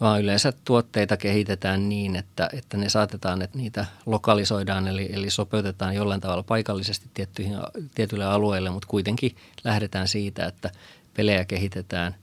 [0.00, 5.94] vaan yleensä tuotteita kehitetään niin, että, että ne saatetaan, että niitä lokalisoidaan, eli, eli sopeutetaan
[5.94, 7.56] jollain tavalla paikallisesti tiettyihin,
[7.94, 10.70] tietyille alueille, mutta kuitenkin lähdetään siitä, että
[11.14, 12.14] pelejä kehitetään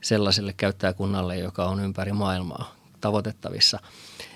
[0.00, 3.78] sellaiselle käyttäjäkunnalle, joka on ympäri maailmaa tavoitettavissa.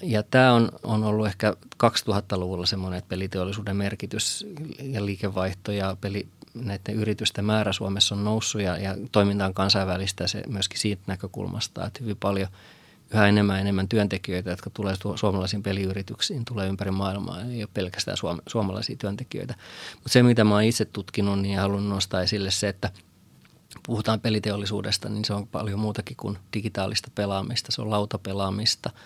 [0.03, 4.47] Ja tämä on, on ollut ehkä 2000-luvulla semmoinen, että peliteollisuuden merkitys
[4.83, 6.29] ja liikevaihto ja peli,
[6.65, 11.87] näiden yritysten määrä Suomessa on noussut ja, ja toiminta on kansainvälistä se myöskin siitä näkökulmasta,
[11.87, 12.49] että hyvin paljon
[13.15, 17.43] yhä enemmän enemmän työntekijöitä, jotka tulee suomalaisiin peliyrityksiin, tulee ympäri maailmaa.
[17.43, 19.55] Ei ole pelkästään suom- suomalaisia työntekijöitä.
[19.95, 22.91] Mutta se, mitä mä oon itse tutkinut, niin haluan nostaa esille se, että
[23.87, 27.73] puhutaan peliteollisuudesta, niin se on paljon muutakin kuin digitaalista pelaamista.
[27.73, 28.91] Se on lautapelaamista–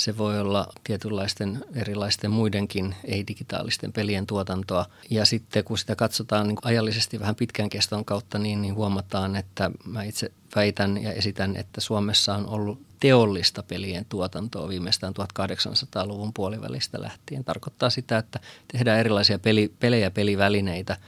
[0.00, 4.86] se voi olla tietynlaisten erilaisten muidenkin ei-digitaalisten pelien tuotantoa.
[5.10, 9.70] Ja sitten kun sitä katsotaan niin ajallisesti vähän pitkän keston kautta, niin, niin huomataan, että
[9.84, 17.02] mä itse väitän ja esitän, että Suomessa on ollut teollista pelien tuotantoa viimeistään 1800-luvun puolivälistä
[17.02, 17.44] lähtien.
[17.44, 18.40] Tarkoittaa sitä, että
[18.72, 20.96] tehdään erilaisia peli, pelejä, pelivälineitä–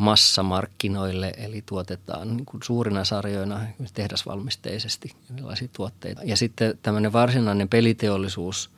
[0.00, 3.60] massamarkkinoille, eli tuotetaan niin kuin suurina sarjoina
[3.94, 6.22] tehdasvalmisteisesti erilaisia tuotteita.
[6.24, 8.70] Ja sitten tämmöinen varsinainen peliteollisuus,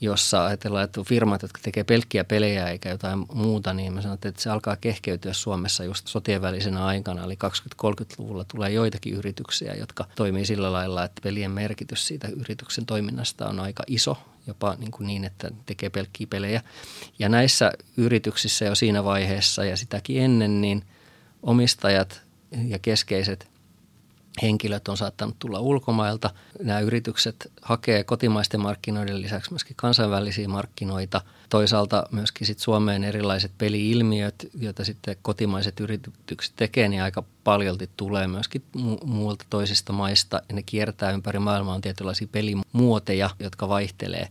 [0.00, 4.42] jossa ajatellaan, että firmat, jotka tekee pelkkiä pelejä eikä jotain muuta, niin mä sanon, että
[4.42, 7.24] se alkaa kehkeytyä Suomessa just sotien välisenä aikana.
[7.24, 7.38] Eli
[7.84, 13.60] 20-30-luvulla tulee joitakin yrityksiä, jotka toimii sillä lailla, että pelien merkitys siitä yrityksen toiminnasta on
[13.60, 16.62] aika iso jopa niin, kuin niin, että tekee pelkkiä pelejä.
[17.18, 20.84] Ja näissä yrityksissä jo siinä vaiheessa ja sitäkin ennen, niin
[21.42, 22.22] omistajat
[22.66, 23.49] ja keskeiset
[24.42, 26.30] henkilöt on saattanut tulla ulkomailta.
[26.62, 31.20] Nämä yritykset hakee kotimaisten markkinoiden lisäksi myöskin kansainvälisiä markkinoita.
[31.48, 38.26] Toisaalta myöskin sit Suomeen erilaiset peliilmiöt, joita sitten kotimaiset yritykset tekee, niin aika paljolti tulee
[38.26, 40.42] myöskin mu- muilta toisista maista.
[40.48, 44.28] Ja ne kiertää ympäri maailmaa on tietynlaisia pelimuoteja, jotka vaihtelee.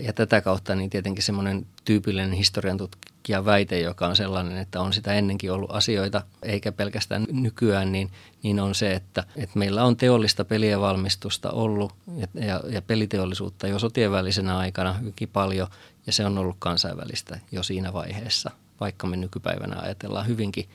[0.00, 4.92] Ja tätä kautta niin tietenkin semmoinen tyypillinen historian tutkija väite, joka on sellainen, että on
[4.92, 8.10] sitä ennenkin ollut asioita, eikä pelkästään nykyään, niin,
[8.42, 13.66] niin on se, että, että meillä on teollista pelien valmistusta ollut ja, ja, ja peliteollisuutta
[13.66, 15.68] jo sotien välisenä aikana hyvinkin paljon,
[16.06, 20.68] ja se on ollut kansainvälistä jo siinä vaiheessa, vaikka me nykypäivänä ajatellaan hyvinkin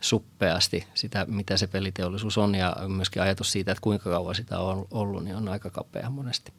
[0.00, 4.86] suppeasti sitä, mitä se peliteollisuus on ja myöskin ajatus siitä, että kuinka kauan sitä on
[4.90, 6.52] ollut, niin on aika kapea monesti.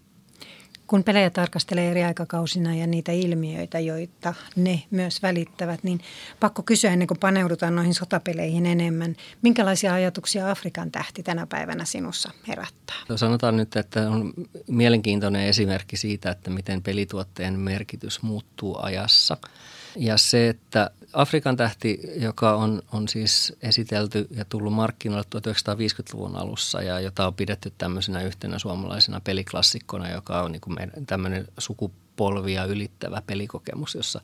[0.87, 5.99] Kun pelejä tarkastelee eri aikakausina ja niitä ilmiöitä, joita ne myös välittävät, niin
[6.39, 9.15] pakko kysyä ennen kuin paneudutaan noihin sotapeleihin enemmän.
[9.41, 12.95] Minkälaisia ajatuksia Afrikan tähti tänä päivänä sinussa herättää?
[13.09, 14.33] No sanotaan nyt, että on
[14.67, 19.37] mielenkiintoinen esimerkki siitä, että miten pelituotteen merkitys muuttuu ajassa.
[19.95, 26.81] Ja se, että Afrikan tähti, joka on, on siis esitelty ja tullut markkinoille 1950-luvun alussa
[26.81, 32.65] ja jota on pidetty tämmöisenä yhtenä suomalaisena peliklassikkona, joka on niin kuin meidän tämmöinen sukupolvia
[32.65, 34.21] ylittävä pelikokemus, jossa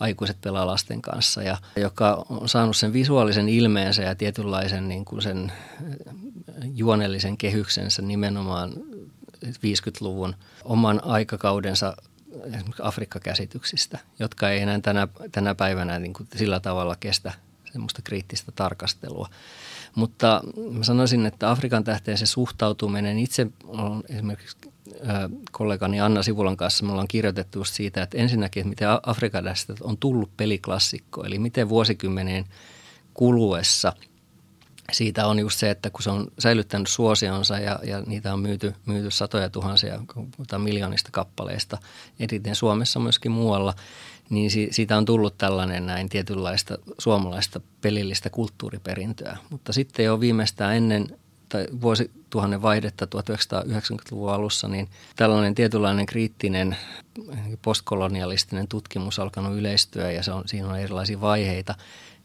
[0.00, 5.22] aikuiset pelaa lasten kanssa ja joka on saanut sen visuaalisen ilmeensä ja tietynlaisen niin kuin
[5.22, 5.52] sen
[6.74, 8.72] juonellisen kehyksensä nimenomaan
[9.44, 11.96] 50-luvun oman aikakaudensa
[12.44, 17.32] esimerkiksi Afrikka-käsityksistä, jotka ei enää tänä, tänä päivänä niin kuin sillä tavalla kestä
[17.72, 19.28] semmoista kriittistä tarkastelua.
[19.94, 24.56] Mutta mä sanoisin, että Afrikan tähteen se suhtautuminen, itse on esimerkiksi
[25.50, 29.44] kollegani Anna Sivulan kanssa me ollaan kirjoitettu siitä, että ensinnäkin, että miten Afrikan
[29.80, 32.44] on tullut peliklassikko, eli miten vuosikymmeneen
[33.14, 33.92] kuluessa–
[34.92, 38.74] siitä on just se, että kun se on säilyttänyt suosionsa ja, ja niitä on myyty,
[38.86, 40.00] myyty satoja tuhansia,
[40.36, 41.78] puhutaan miljoonista kappaleista,
[42.20, 43.74] eniten Suomessa myöskin muualla,
[44.30, 49.36] niin si, siitä on tullut tällainen näin tietynlaista suomalaista pelillistä kulttuuriperintöä.
[49.50, 51.06] Mutta sitten jo viimeistään ennen
[51.48, 56.76] tai vuosituhannen vaihdetta 1990-luvun alussa, niin tällainen tietynlainen kriittinen
[57.62, 61.74] postkolonialistinen tutkimus alkanut yleistyä ja se on, siinä on erilaisia vaiheita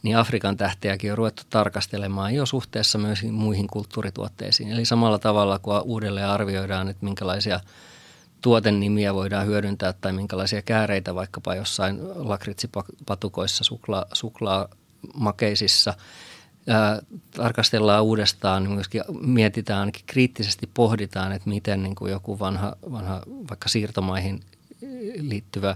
[0.04, 4.72] niin Afrikan tähteäkin on ruvettu tarkastelemaan jo suhteessa myös muihin kulttuurituotteisiin.
[4.72, 7.60] Eli samalla tavalla kuin uudelleen arvioidaan, että minkälaisia
[8.42, 15.94] tuotennimiä voidaan hyödyntää tai minkälaisia kääreitä vaikkapa jossain lakritsipatukoissa, sukla, suklaamakeisissa
[16.68, 22.76] ää, tarkastellaan uudestaan, niin myöskin mietitään, ainakin kriittisesti pohditaan, että miten niin kuin joku vanha,
[22.92, 24.44] vanha vaikka siirtomaihin
[25.16, 25.76] liittyvä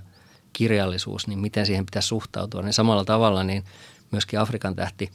[0.53, 2.61] kirjallisuus, niin miten siihen pitäisi suhtautua.
[2.61, 3.63] Niin samalla tavalla niin
[4.15, 5.11] myöskin Afrikan tähti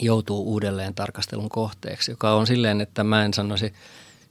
[0.00, 3.72] joutuu uudelleen tarkastelun kohteeksi, joka on silleen, että mä en sanoisi,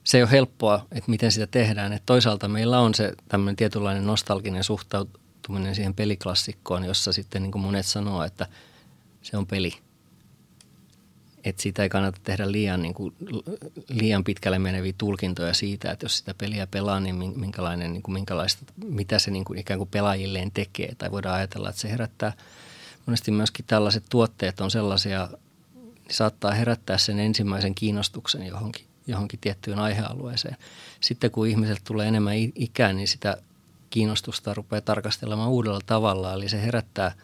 [0.04, 1.92] se ei ole helppoa, että miten sitä tehdään.
[1.92, 7.62] Että toisaalta meillä on se tämmöinen tietynlainen nostalginen suhtautuminen siihen peliklassikkoon, jossa sitten niin kuin
[7.62, 8.46] monet sanoo, että
[9.22, 9.72] se on peli.
[11.44, 13.14] että siitä ei kannata tehdä liian, niin kuin,
[13.88, 18.64] liian pitkälle meneviä tulkintoja siitä, että jos sitä peliä pelaa, niin minkälainen, niin kuin, minkälaista,
[18.84, 20.94] mitä se niin kuin, ikään kuin pelaajilleen tekee.
[20.98, 22.32] Tai voidaan ajatella, että se herättää,
[23.08, 25.28] monesti myöskin tällaiset tuotteet on sellaisia,
[25.74, 30.56] niin saattaa herättää sen ensimmäisen kiinnostuksen johonkin, johonkin tiettyyn aihealueeseen.
[31.00, 33.36] Sitten kun ihmiset tulee enemmän ikään, niin sitä
[33.90, 36.34] kiinnostusta rupeaa tarkastelemaan uudella tavalla.
[36.34, 37.12] Eli se herättää–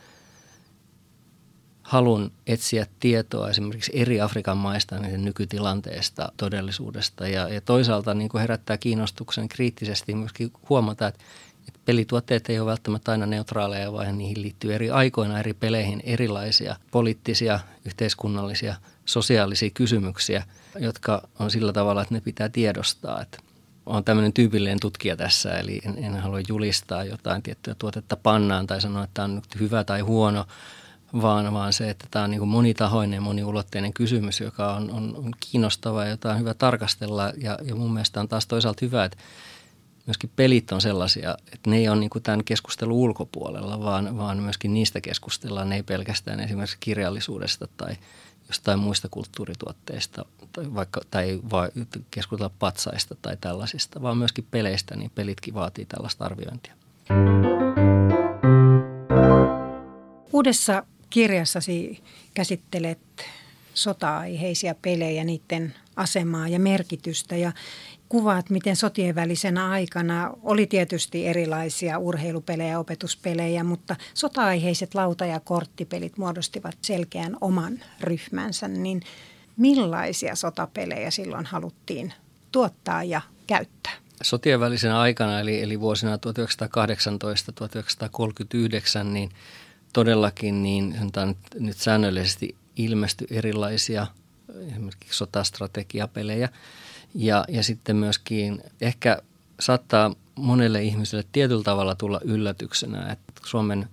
[1.84, 8.40] halun etsiä tietoa esimerkiksi eri Afrikan maista niiden nykytilanteesta, todellisuudesta ja, ja toisaalta niin kuin
[8.40, 11.24] herättää kiinnostuksen kriittisesti myöskin huomata, että,
[11.68, 16.76] että pelituotteet ei ole välttämättä aina neutraaleja, vaan niihin liittyy eri aikoina eri peleihin erilaisia
[16.90, 18.74] poliittisia, yhteiskunnallisia,
[19.04, 20.44] sosiaalisia kysymyksiä,
[20.78, 23.22] jotka on sillä tavalla, että ne pitää tiedostaa.
[23.22, 23.38] Että
[23.86, 28.80] olen tämmöinen tyypillinen tutkija tässä, eli en, en halua julistaa jotain tiettyä tuotetta pannaan tai
[28.80, 30.46] sanoa, että tämä on nyt hyvä tai huono,
[31.22, 36.04] vaan, vaan se, että tämä on niin monitahoinen, moniulotteinen kysymys, joka on, on, on kiinnostava
[36.04, 37.32] ja jota on hyvä tarkastella.
[37.36, 39.16] Ja, ja mun mielestä on taas toisaalta hyvä, että
[40.06, 44.42] myöskin pelit on sellaisia, että ne ei ole niin kuin tämän keskustelun ulkopuolella, vaan, vaan
[44.42, 47.96] myöskin niistä keskustellaan, ne ei pelkästään esimerkiksi kirjallisuudesta tai
[48.48, 51.68] jostain muista kulttuurituotteista tai, vaikka, tai vai
[52.10, 56.74] keskustella patsaista tai tällaisista, vaan myöskin peleistä, niin pelitkin vaatii tällaista arviointia.
[60.32, 62.02] Uudessa kirjassasi
[62.34, 62.98] käsittelet
[63.74, 67.52] sota-aiheisia pelejä, niiden asemaa ja merkitystä ja
[68.08, 76.18] kuvaat, miten sotien välisenä aikana oli tietysti erilaisia urheilupelejä, opetuspelejä, mutta sota-aiheiset lauta- ja korttipelit
[76.18, 78.68] muodostivat selkeän oman ryhmänsä.
[78.68, 79.02] Niin
[79.56, 82.12] millaisia sotapelejä silloin haluttiin
[82.52, 83.92] tuottaa ja käyttää?
[84.22, 86.18] Sotien välisenä aikana, eli, eli vuosina 1918-1939,
[89.04, 89.30] niin–
[89.94, 94.06] todellakin niin sanotaan nyt säännöllisesti ilmesty erilaisia
[94.68, 96.48] esimerkiksi sotastrategiapelejä.
[97.14, 99.18] Ja, ja sitten myöskin ehkä
[99.60, 103.88] saattaa monelle ihmiselle tietyllä tavalla tulla yllätyksenä, että Suomen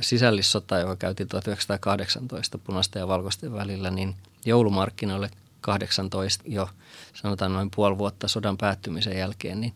[0.00, 5.30] sisällissota, joka käytiin 1918 punaisten ja valkoisten välillä, niin joulumarkkinoille
[5.60, 6.68] 18 jo
[7.14, 9.72] sanotaan noin puoli vuotta sodan päättymisen jälkeen, niin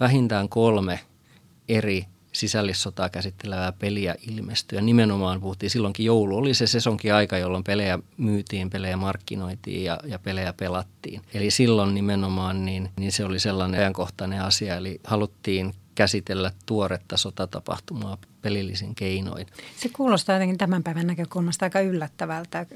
[0.00, 1.00] vähintään kolme
[1.68, 2.06] eri
[2.38, 4.78] sisällissotaa käsittelevää peliä ilmestyi.
[4.78, 6.36] Ja nimenomaan puhuttiin silloinkin joulu.
[6.36, 11.22] Oli se sesonkin aika, jolloin pelejä myytiin, pelejä markkinoitiin ja, ja pelejä pelattiin.
[11.34, 14.76] Eli silloin nimenomaan niin, niin se oli sellainen ajankohtainen asia.
[14.76, 19.46] Eli haluttiin käsitellä tuoretta sotatapahtumaa pelillisin keinoin.
[19.76, 22.66] Se kuulostaa jotenkin tämän päivän näkökulmasta aika yllättävältä,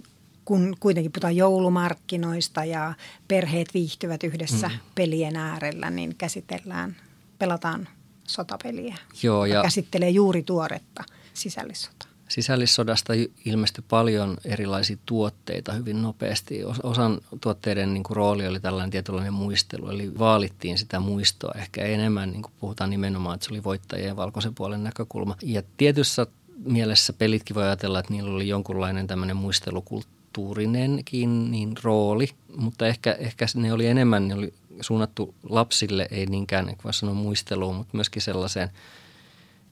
[0.44, 2.94] kun kuitenkin puhutaan joulumarkkinoista ja
[3.28, 4.74] perheet viihtyvät yhdessä mm.
[4.94, 6.96] pelien äärellä, niin käsitellään,
[7.38, 7.88] pelataan
[8.32, 12.08] sotapeliä, Joo, ja käsittelee juuri tuoretta sisällissotaa.
[12.28, 13.12] Sisällissodasta
[13.44, 16.60] ilmestyi paljon erilaisia tuotteita hyvin nopeasti.
[16.82, 22.30] Osan tuotteiden niin kuin, rooli oli tällainen tietynlainen muistelu, eli vaalittiin sitä muistoa ehkä enemmän,
[22.30, 25.36] niin kuin puhutaan nimenomaan, että se oli voittajien valkoisen puolen näkökulma.
[25.42, 26.26] Ja tietyssä
[26.64, 33.46] mielessä pelitkin voi ajatella, että niillä oli jonkunlainen tämmöinen muistelukulttuurinenkin niin rooli, mutta ehkä, ehkä
[33.54, 38.68] ne oli enemmän, ne oli suunnattu lapsille, ei niinkään voi sanoa muisteluun, mutta myöskin sellaiseen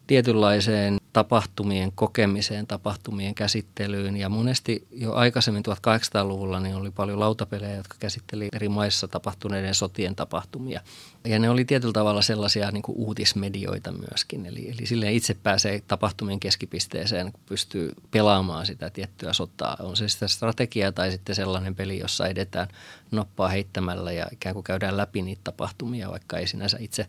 [0.07, 4.17] tietynlaiseen tapahtumien kokemiseen, tapahtumien käsittelyyn.
[4.17, 10.17] Ja monesti jo aikaisemmin 1800-luvulla niin oli paljon lautapelejä, jotka käsitteli eri maissa tapahtuneiden sotien
[10.17, 10.81] tapahtumia.
[11.25, 14.47] Ja ne oli tietyllä tavalla sellaisia niin kuin uutismedioita myöskin.
[14.47, 19.77] Eli, eli silleen itse pääsee tapahtumien keskipisteeseen, kun pystyy pelaamaan sitä tiettyä sotaa.
[19.81, 22.69] On se sitä strategia tai sitten sellainen peli, jossa edetään
[23.11, 27.07] noppaa heittämällä ja ikään kuin käydään läpi niitä tapahtumia, vaikka ei sinänsä itse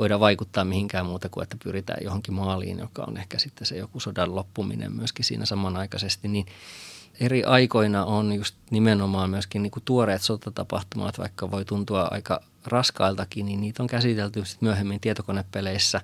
[0.00, 4.00] voida vaikuttaa mihinkään muuta kuin, että pyritään johonkin maaliin, joka on ehkä sitten se joku
[4.00, 6.46] sodan loppuminen myöskin siinä samanaikaisesti, niin
[7.20, 13.46] eri aikoina on just nimenomaan myöskin niin kuin tuoreet sotatapahtumat, vaikka voi tuntua aika raskailtakin,
[13.46, 16.00] niin niitä on käsitelty sitten myöhemmin tietokonepeleissä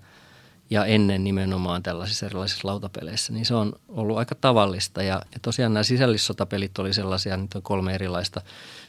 [0.70, 5.02] ja ennen nimenomaan tällaisissa erilaisissa lautapeleissä, niin se on ollut aika tavallista.
[5.02, 8.40] Ja, ja tosiaan nämä sisällissotapelit oli sellaisia, nyt on kolme erilaista.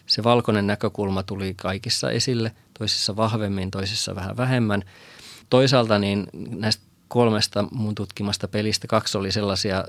[0.05, 4.83] Se valkoinen näkökulma tuli kaikissa esille, toisissa vahvemmin, toisissa vähän vähemmän.
[5.49, 9.85] Toisaalta niin näistä kolmesta mun tutkimasta pelistä kaksi oli sellaisia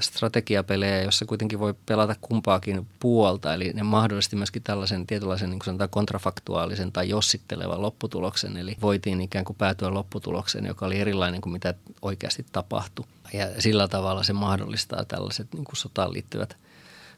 [0.00, 3.54] strategiapelejä, jossa kuitenkin voi pelata kumpaakin puolta.
[3.54, 8.56] Eli ne mahdollisesti myöskin tällaisen tietynlaisen niin kuin kontrafaktuaalisen tai jossittelevan lopputuloksen.
[8.56, 13.04] Eli voitiin ikään kuin päätyä lopputulokseen, joka oli erilainen kuin mitä oikeasti tapahtui.
[13.32, 16.56] Ja sillä tavalla se mahdollistaa tällaiset niin kuin sotaan liittyvät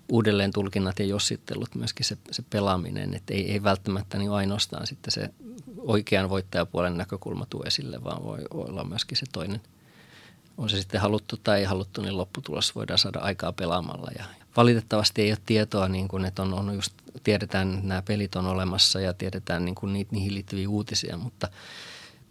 [0.09, 3.15] uudelleen tulkinnat ja jossittelut, myöskin se, se pelaaminen.
[3.15, 5.31] Että ei, ei välttämättä niin ainoastaan sitten se
[5.79, 9.61] oikean voittajapuolen näkökulma tuu esille, vaan voi olla myöskin se toinen–
[10.59, 14.25] on se sitten haluttu tai ei haluttu, niin lopputulos voidaan saada aikaa pelaamalla ja
[14.57, 16.93] valitettavasti ei ole tietoa, niin kuin, että on, on just,
[17.25, 21.49] tiedetään, että nämä pelit on olemassa ja tiedetään niin kuin, niihin liittyviä uutisia, mutta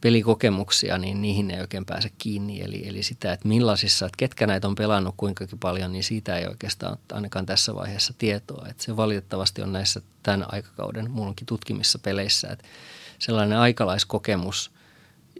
[0.01, 2.61] pelikokemuksia, niin niihin ei oikein pääse kiinni.
[2.61, 6.47] Eli, eli sitä, että millaisissa, että ketkä näitä on pelannut kuinkakin paljon, niin siitä ei
[6.47, 8.67] oikeastaan ainakaan tässä vaiheessa tietoa.
[8.69, 12.67] Että se valitettavasti on näissä tämän aikakauden muunkin tutkimissa peleissä, että
[13.19, 14.71] sellainen aikalaiskokemus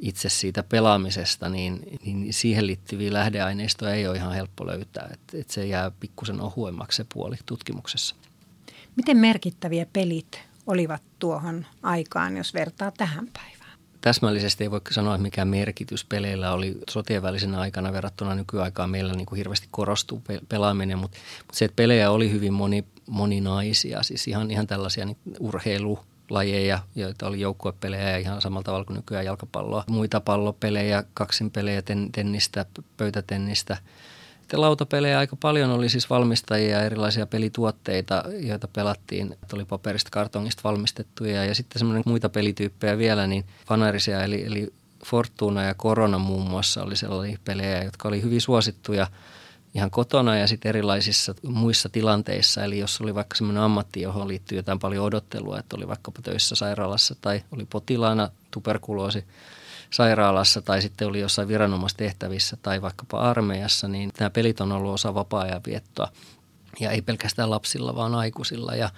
[0.03, 5.09] itse siitä pelaamisesta, niin, niin siihen liittyviä lähdeaineistoja ei ole ihan helppo löytää.
[5.13, 8.15] Että, että se jää pikkusen ohuemmaksi se puoli tutkimuksessa.
[8.95, 13.53] Miten merkittäviä pelit olivat tuohon aikaan, jos vertaa tähän päivään?
[14.01, 18.89] täsmällisesti ei voi sanoa, että mikä merkitys peleillä oli sotien välisenä aikana verrattuna nykyaikaan.
[18.89, 24.03] Meillä niin kuin hirveästi korostuu pelaaminen, mutta, mutta se, että pelejä oli hyvin moni, moninaisia,
[24.03, 25.17] siis ihan, ihan tällaisia niin
[26.31, 29.83] urheilulajeja, joita oli joukkuepelejä ihan samalla tavalla kuin nykyään jalkapalloa.
[29.87, 32.65] Muita pallopelejä, kaksinpelejä, ten, tennistä,
[32.97, 33.77] pöytätennistä–
[34.53, 39.37] sitten lautapelejä aika paljon oli siis valmistajia ja erilaisia pelituotteita, joita pelattiin.
[39.53, 44.73] Oli paperista kartongista valmistettuja ja sitten semmoinen muita pelityyppejä vielä, niin fanarisia eli, eli
[45.05, 49.07] Fortuna ja Korona muun muassa oli sellaisia pelejä, jotka oli hyvin suosittuja
[49.73, 52.63] ihan kotona ja sitten erilaisissa muissa tilanteissa.
[52.63, 56.55] Eli jos oli vaikka semmoinen ammatti, johon liittyy jotain paljon odottelua, että oli vaikkapa töissä
[56.55, 59.25] sairaalassa tai oli potilaana tuberkuloosi
[59.89, 65.13] sairaalassa tai sitten oli jossain viranomaistehtävissä tai vaikkapa armeijassa, niin nämä pelit on ollut osa
[65.13, 66.07] vapaa-ajan viettoa.
[66.79, 68.75] Ja ei pelkästään lapsilla, vaan aikuisilla.
[68.75, 68.89] Ja,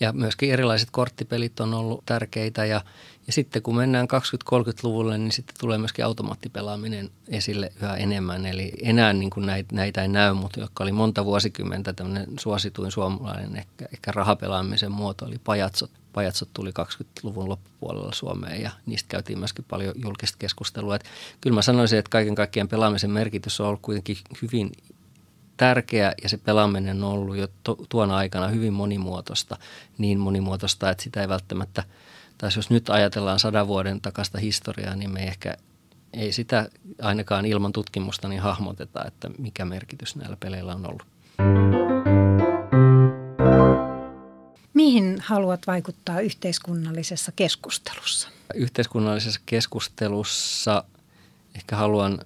[0.00, 2.64] ja myöskin erilaiset korttipelit on ollut tärkeitä.
[2.64, 2.80] Ja,
[3.30, 4.08] ja sitten kun mennään
[4.54, 8.46] 20-30-luvulle, niin sitten tulee myöskin automaattipelaaminen esille yhä enemmän.
[8.46, 12.90] Eli enää niin kuin näitä, näitä ei näy, mutta jotka oli monta vuosikymmentä tämmöinen suosituin
[12.90, 19.38] suomalainen ehkä, ehkä rahapelaamisen muoto, oli pajatsot pajatsot tuli 20-luvun loppupuolella Suomeen ja niistä käytiin
[19.38, 20.96] myöskin paljon julkista keskustelua.
[20.96, 21.04] Et
[21.40, 24.72] kyllä mä sanoisin, että kaiken kaikkiaan pelaamisen merkitys on ollut kuitenkin hyvin
[25.56, 27.48] tärkeä ja se pelaaminen on ollut jo
[27.88, 29.56] tuona aikana hyvin monimuotoista,
[29.98, 31.84] niin monimuotoista, että sitä ei välttämättä,
[32.40, 35.56] tai jos nyt ajatellaan sadan vuoden takasta historiaa, niin me ehkä
[36.12, 36.70] ei sitä
[37.02, 41.06] ainakaan ilman tutkimusta niin hahmoteta, että mikä merkitys näillä peleillä on ollut.
[44.74, 48.28] Mihin haluat vaikuttaa yhteiskunnallisessa keskustelussa?
[48.54, 50.84] Yhteiskunnallisessa keskustelussa
[51.54, 52.18] ehkä haluan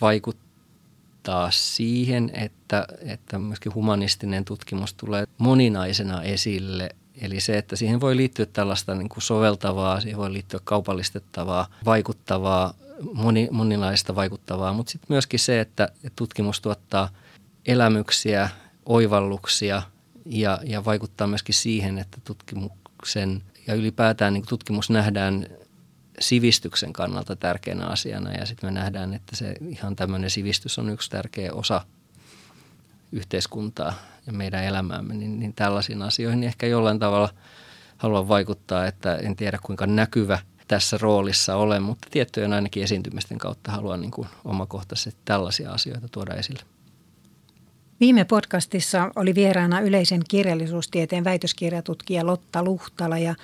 [0.00, 6.90] vaikuttaa siihen, että, että myöskin humanistinen tutkimus tulee moninaisena esille.
[7.20, 12.74] Eli se, että siihen voi liittyä tällaista niin kuin soveltavaa, siihen voi liittyä kaupallistettavaa, vaikuttavaa,
[13.14, 17.08] moni, moninaista vaikuttavaa, mutta sitten myöskin se, että tutkimus tuottaa
[17.66, 18.48] elämyksiä,
[18.86, 19.82] oivalluksia–
[20.28, 25.46] ja, ja vaikuttaa myöskin siihen, että tutkimuksen ja ylipäätään niin tutkimus nähdään
[26.20, 28.32] sivistyksen kannalta tärkeänä asiana.
[28.32, 31.84] Ja sitten me nähdään, että se ihan tämmöinen sivistys on yksi tärkeä osa
[33.12, 33.94] yhteiskuntaa
[34.26, 37.28] ja meidän elämäämme, niin, niin tällaisiin asioihin ehkä jollain tavalla
[37.96, 40.38] haluan vaikuttaa, että en tiedä kuinka näkyvä
[40.68, 46.34] tässä roolissa olen, mutta tiettyjen ainakin esiintymisten kautta haluan niin kuin omakohtaisesti tällaisia asioita tuoda
[46.34, 46.62] esille.
[48.00, 53.34] Viime podcastissa oli vieraana yleisen kirjallisuustieteen väitöskirjatutkija Lotta Luhtala ja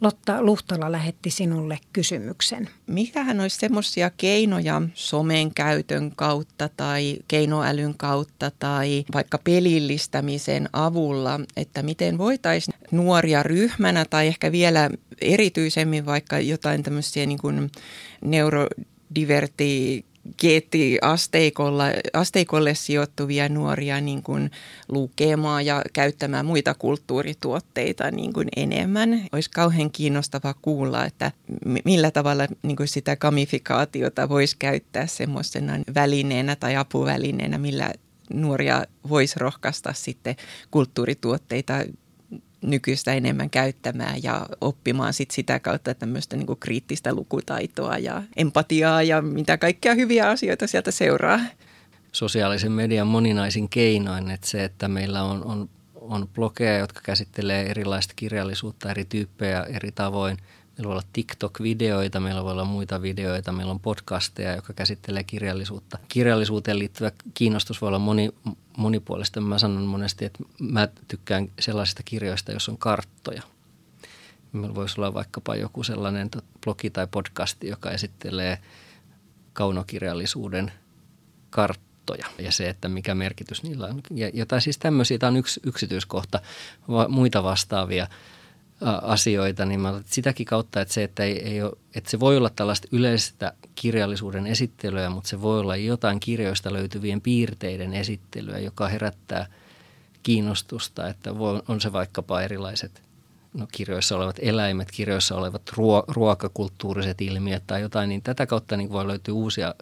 [0.00, 2.68] Lotta Luhtala lähetti sinulle kysymyksen.
[2.86, 11.82] Mikähän olisi semmoisia keinoja somen käytön kautta tai keinoälyn kautta tai vaikka pelillistämisen avulla, että
[11.82, 14.90] miten voitaisiin nuoria ryhmänä tai ehkä vielä
[15.20, 17.70] erityisemmin vaikka jotain tämmöisiä niin kuin
[18.24, 20.04] neurodiverti
[22.12, 24.50] asteikolle sijoittuvia nuoria niin kuin
[24.88, 29.26] lukemaan ja käyttämään muita kulttuurituotteita niin kuin enemmän.
[29.32, 31.32] Olisi kauhean kiinnostava kuulla, että
[31.84, 37.92] millä tavalla niin kuin sitä gamifikaatiota voisi käyttää semmoisena välineenä tai apuvälineenä, millä
[38.32, 40.36] nuoria voisi rohkaista sitten
[40.70, 41.74] kulttuurituotteita
[42.62, 49.02] nykyistä enemmän käyttämään ja oppimaan sit sitä kautta tämmöistä niin kuin kriittistä lukutaitoa ja empatiaa
[49.02, 51.40] ja mitä kaikkea hyviä asioita sieltä seuraa.
[52.12, 58.12] Sosiaalisen median moninaisin keinoin, että se, että meillä on, on, on blogeja, jotka käsittelee erilaista
[58.16, 60.36] kirjallisuutta, eri tyyppejä eri tavoin–
[60.78, 65.98] Meillä voi olla TikTok-videoita, meillä voi olla muita videoita, meillä on podcasteja, joka käsittelee kirjallisuutta.
[66.08, 68.30] Kirjallisuuteen liittyvä kiinnostus voi olla moni,
[68.78, 69.40] monipuolista.
[69.40, 73.42] Mä sanon monesti, että mä tykkään sellaisista kirjoista, jos on karttoja.
[74.52, 76.30] Meillä voisi olla vaikkapa joku sellainen
[76.64, 78.58] blogi tai podcasti, joka esittelee
[79.52, 80.72] kaunokirjallisuuden
[81.50, 84.00] karttoja ja se, että mikä merkitys niillä on.
[84.10, 86.40] Ja jotain siis tämmöisiä, tämä on yksi yksityiskohta,
[87.08, 88.06] muita vastaavia–
[89.02, 92.50] asioita, niin mä sitäkin kautta, että se, että, ei, ei ole, että se voi olla
[92.50, 99.46] tällaista yleistä kirjallisuuden esittelyä, mutta se voi olla jotain kirjoista löytyvien piirteiden esittelyä, joka herättää
[100.22, 101.30] kiinnostusta, että
[101.68, 103.02] on se vaikkapa erilaiset
[103.54, 108.92] no, kirjoissa olevat eläimet, kirjoissa olevat ruo- ruokakulttuuriset ilmiöt tai jotain, niin tätä kautta niin
[108.92, 109.74] voi löytyä uusia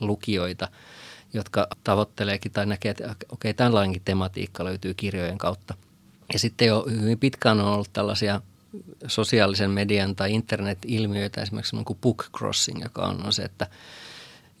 [0.00, 0.68] lukijoita,
[1.32, 5.74] jotka tavoitteleekin tai näkee, että okei, okay, tällainenkin tematiikka löytyy kirjojen kautta.
[6.32, 8.40] Ja sitten jo hyvin pitkään on ollut tällaisia
[9.06, 13.66] sosiaalisen median tai internet-ilmiöitä, esimerkiksi kuin book crossing, joka on se, että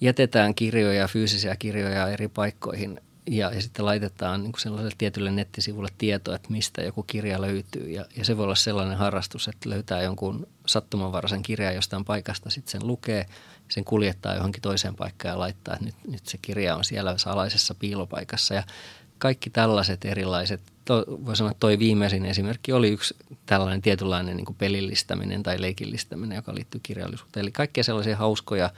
[0.00, 3.00] jätetään kirjoja, fyysisiä kirjoja eri paikkoihin
[3.30, 7.90] ja, ja sitten laitetaan niin kuin sellaiselle tietylle nettisivulle tietoa, että mistä joku kirja löytyy.
[7.90, 12.72] Ja, ja se voi olla sellainen harrastus, että löytää jonkun sattumanvaraisen kirjan jostain paikasta, sitten
[12.72, 13.26] sen lukee,
[13.68, 17.74] sen kuljettaa johonkin toiseen paikkaan ja laittaa, että nyt, nyt se kirja on siellä salaisessa
[17.74, 18.54] piilopaikassa.
[18.54, 18.62] Ja
[19.18, 23.16] kaikki tällaiset erilaiset, to, voi sanoa, että toi viimeisin esimerkki oli yksi
[23.46, 27.42] tällainen tietynlainen niin pelillistäminen tai leikillistäminen, joka liittyy kirjallisuuteen.
[27.42, 28.70] Eli kaikkia sellaisia hauskoja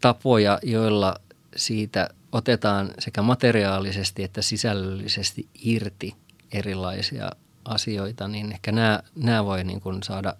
[0.00, 1.20] tapoja, joilla
[1.56, 6.14] siitä otetaan sekä materiaalisesti että sisällöllisesti irti
[6.52, 7.30] erilaisia
[7.64, 10.34] asioita, niin ehkä nämä, nämä voi niin kuin saada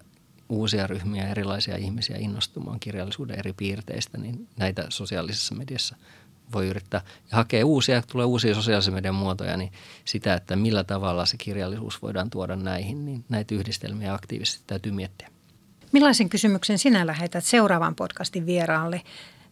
[0.49, 5.95] uusia ryhmiä, erilaisia ihmisiä innostumaan kirjallisuuden eri piirteistä, niin näitä sosiaalisessa mediassa
[6.53, 9.71] voi yrittää ja hakea uusia, tulee uusia sosiaalisen median muotoja, niin
[10.05, 15.29] sitä, että millä tavalla se kirjallisuus voidaan tuoda näihin, niin näitä yhdistelmiä aktiivisesti täytyy miettiä.
[15.91, 19.01] Millaisen kysymyksen sinä lähetät seuraavan podcastin vieraalle?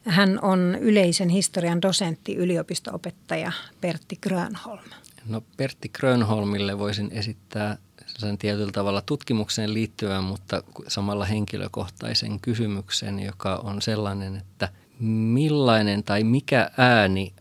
[0.05, 4.83] Hän on yleisen historian dosentti, yliopistoopettaja Pertti Grönholm.
[5.25, 13.55] No Pertti Grönholmille voisin esittää sen tietyllä tavalla tutkimukseen liittyvän, mutta samalla henkilökohtaisen kysymyksen, joka
[13.55, 14.69] on sellainen, että
[15.01, 17.33] millainen tai mikä ääni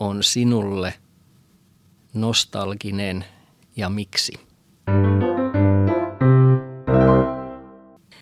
[0.00, 0.94] on sinulle
[2.14, 3.24] nostalginen
[3.76, 4.32] ja miksi?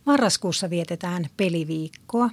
[0.04, 2.30] Marraskuussa vietetään peliviikkoa.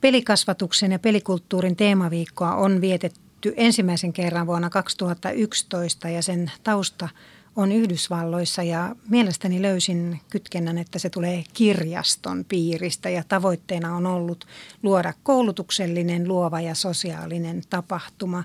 [0.00, 7.08] Pelikasvatuksen ja pelikulttuurin teemaviikkoa on vietetty ensimmäisen kerran vuonna 2011 ja sen tausta
[7.56, 14.46] on Yhdysvalloissa ja mielestäni löysin kytkennän, että se tulee kirjaston piiristä ja tavoitteena on ollut
[14.82, 18.44] luoda koulutuksellinen, luova ja sosiaalinen tapahtuma.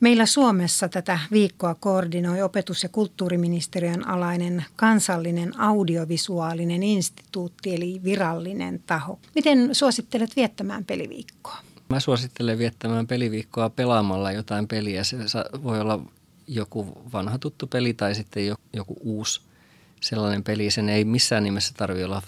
[0.00, 9.18] Meillä Suomessa tätä viikkoa koordinoi opetus- ja kulttuuriministeriön alainen kansallinen audiovisuaalinen instituutti eli virallinen taho.
[9.34, 11.56] Miten suosittelet viettämään peliviikkoa?
[11.88, 15.04] Mä suosittelen viettämään peliviikkoa pelaamalla jotain peliä.
[15.04, 15.16] Se
[15.62, 16.00] voi olla
[16.46, 19.40] joku vanha tuttu peli tai sitten joku uusi
[20.00, 20.70] sellainen peli.
[20.70, 22.22] Sen ei missään nimessä tarvitse olla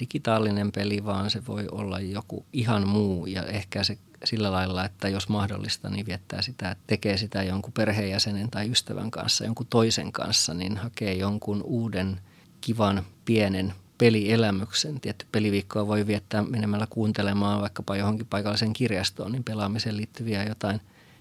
[0.00, 5.08] digitaalinen peli, vaan se voi olla joku ihan muu ja ehkä se sillä lailla, että
[5.08, 10.12] jos mahdollista, niin viettää sitä, että tekee sitä jonkun perheenjäsenen tai ystävän kanssa, jonkun toisen
[10.12, 12.20] kanssa, niin hakee jonkun uuden
[12.60, 15.00] kivan pienen pelielämyksen.
[15.00, 20.80] Tietty peliviikkoa voi viettää menemällä kuuntelemaan vaikkapa johonkin paikalliseen kirjastoon, niin pelaamiseen liittyviä jotain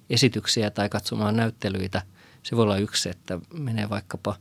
[0.10, 2.02] esityksiä tai katsomaan näyttelyitä.
[2.44, 4.36] Se voi olla yksi, että menee vaikkapa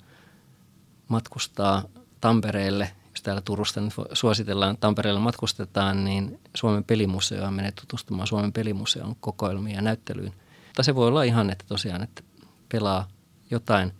[1.09, 1.83] matkustaa
[2.21, 9.17] Tampereelle jos täällä Turusta nyt suositellaan, Tampereella matkustetaan, niin Suomen pelimuseoon menee tutustumaan Suomen pelimuseon
[9.21, 10.33] kokoelmiin ja näyttelyyn.
[10.67, 12.23] Mutta se voi olla ihan, että tosiaan, että
[12.69, 13.09] pelaa
[13.51, 13.93] jotain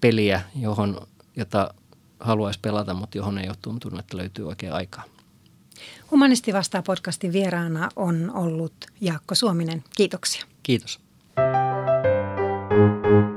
[0.00, 1.74] peliä, johon, jota
[2.20, 5.04] haluaisi pelata, mutta johon ei ole tuntunut, että löytyy oikein aikaa.
[6.10, 9.84] Humanisti vastaa podcastin vieraana on ollut Jaakko Suominen.
[9.96, 10.44] Kiitoksia.
[10.62, 11.00] Kiitos.
[12.80, 13.29] Thank you.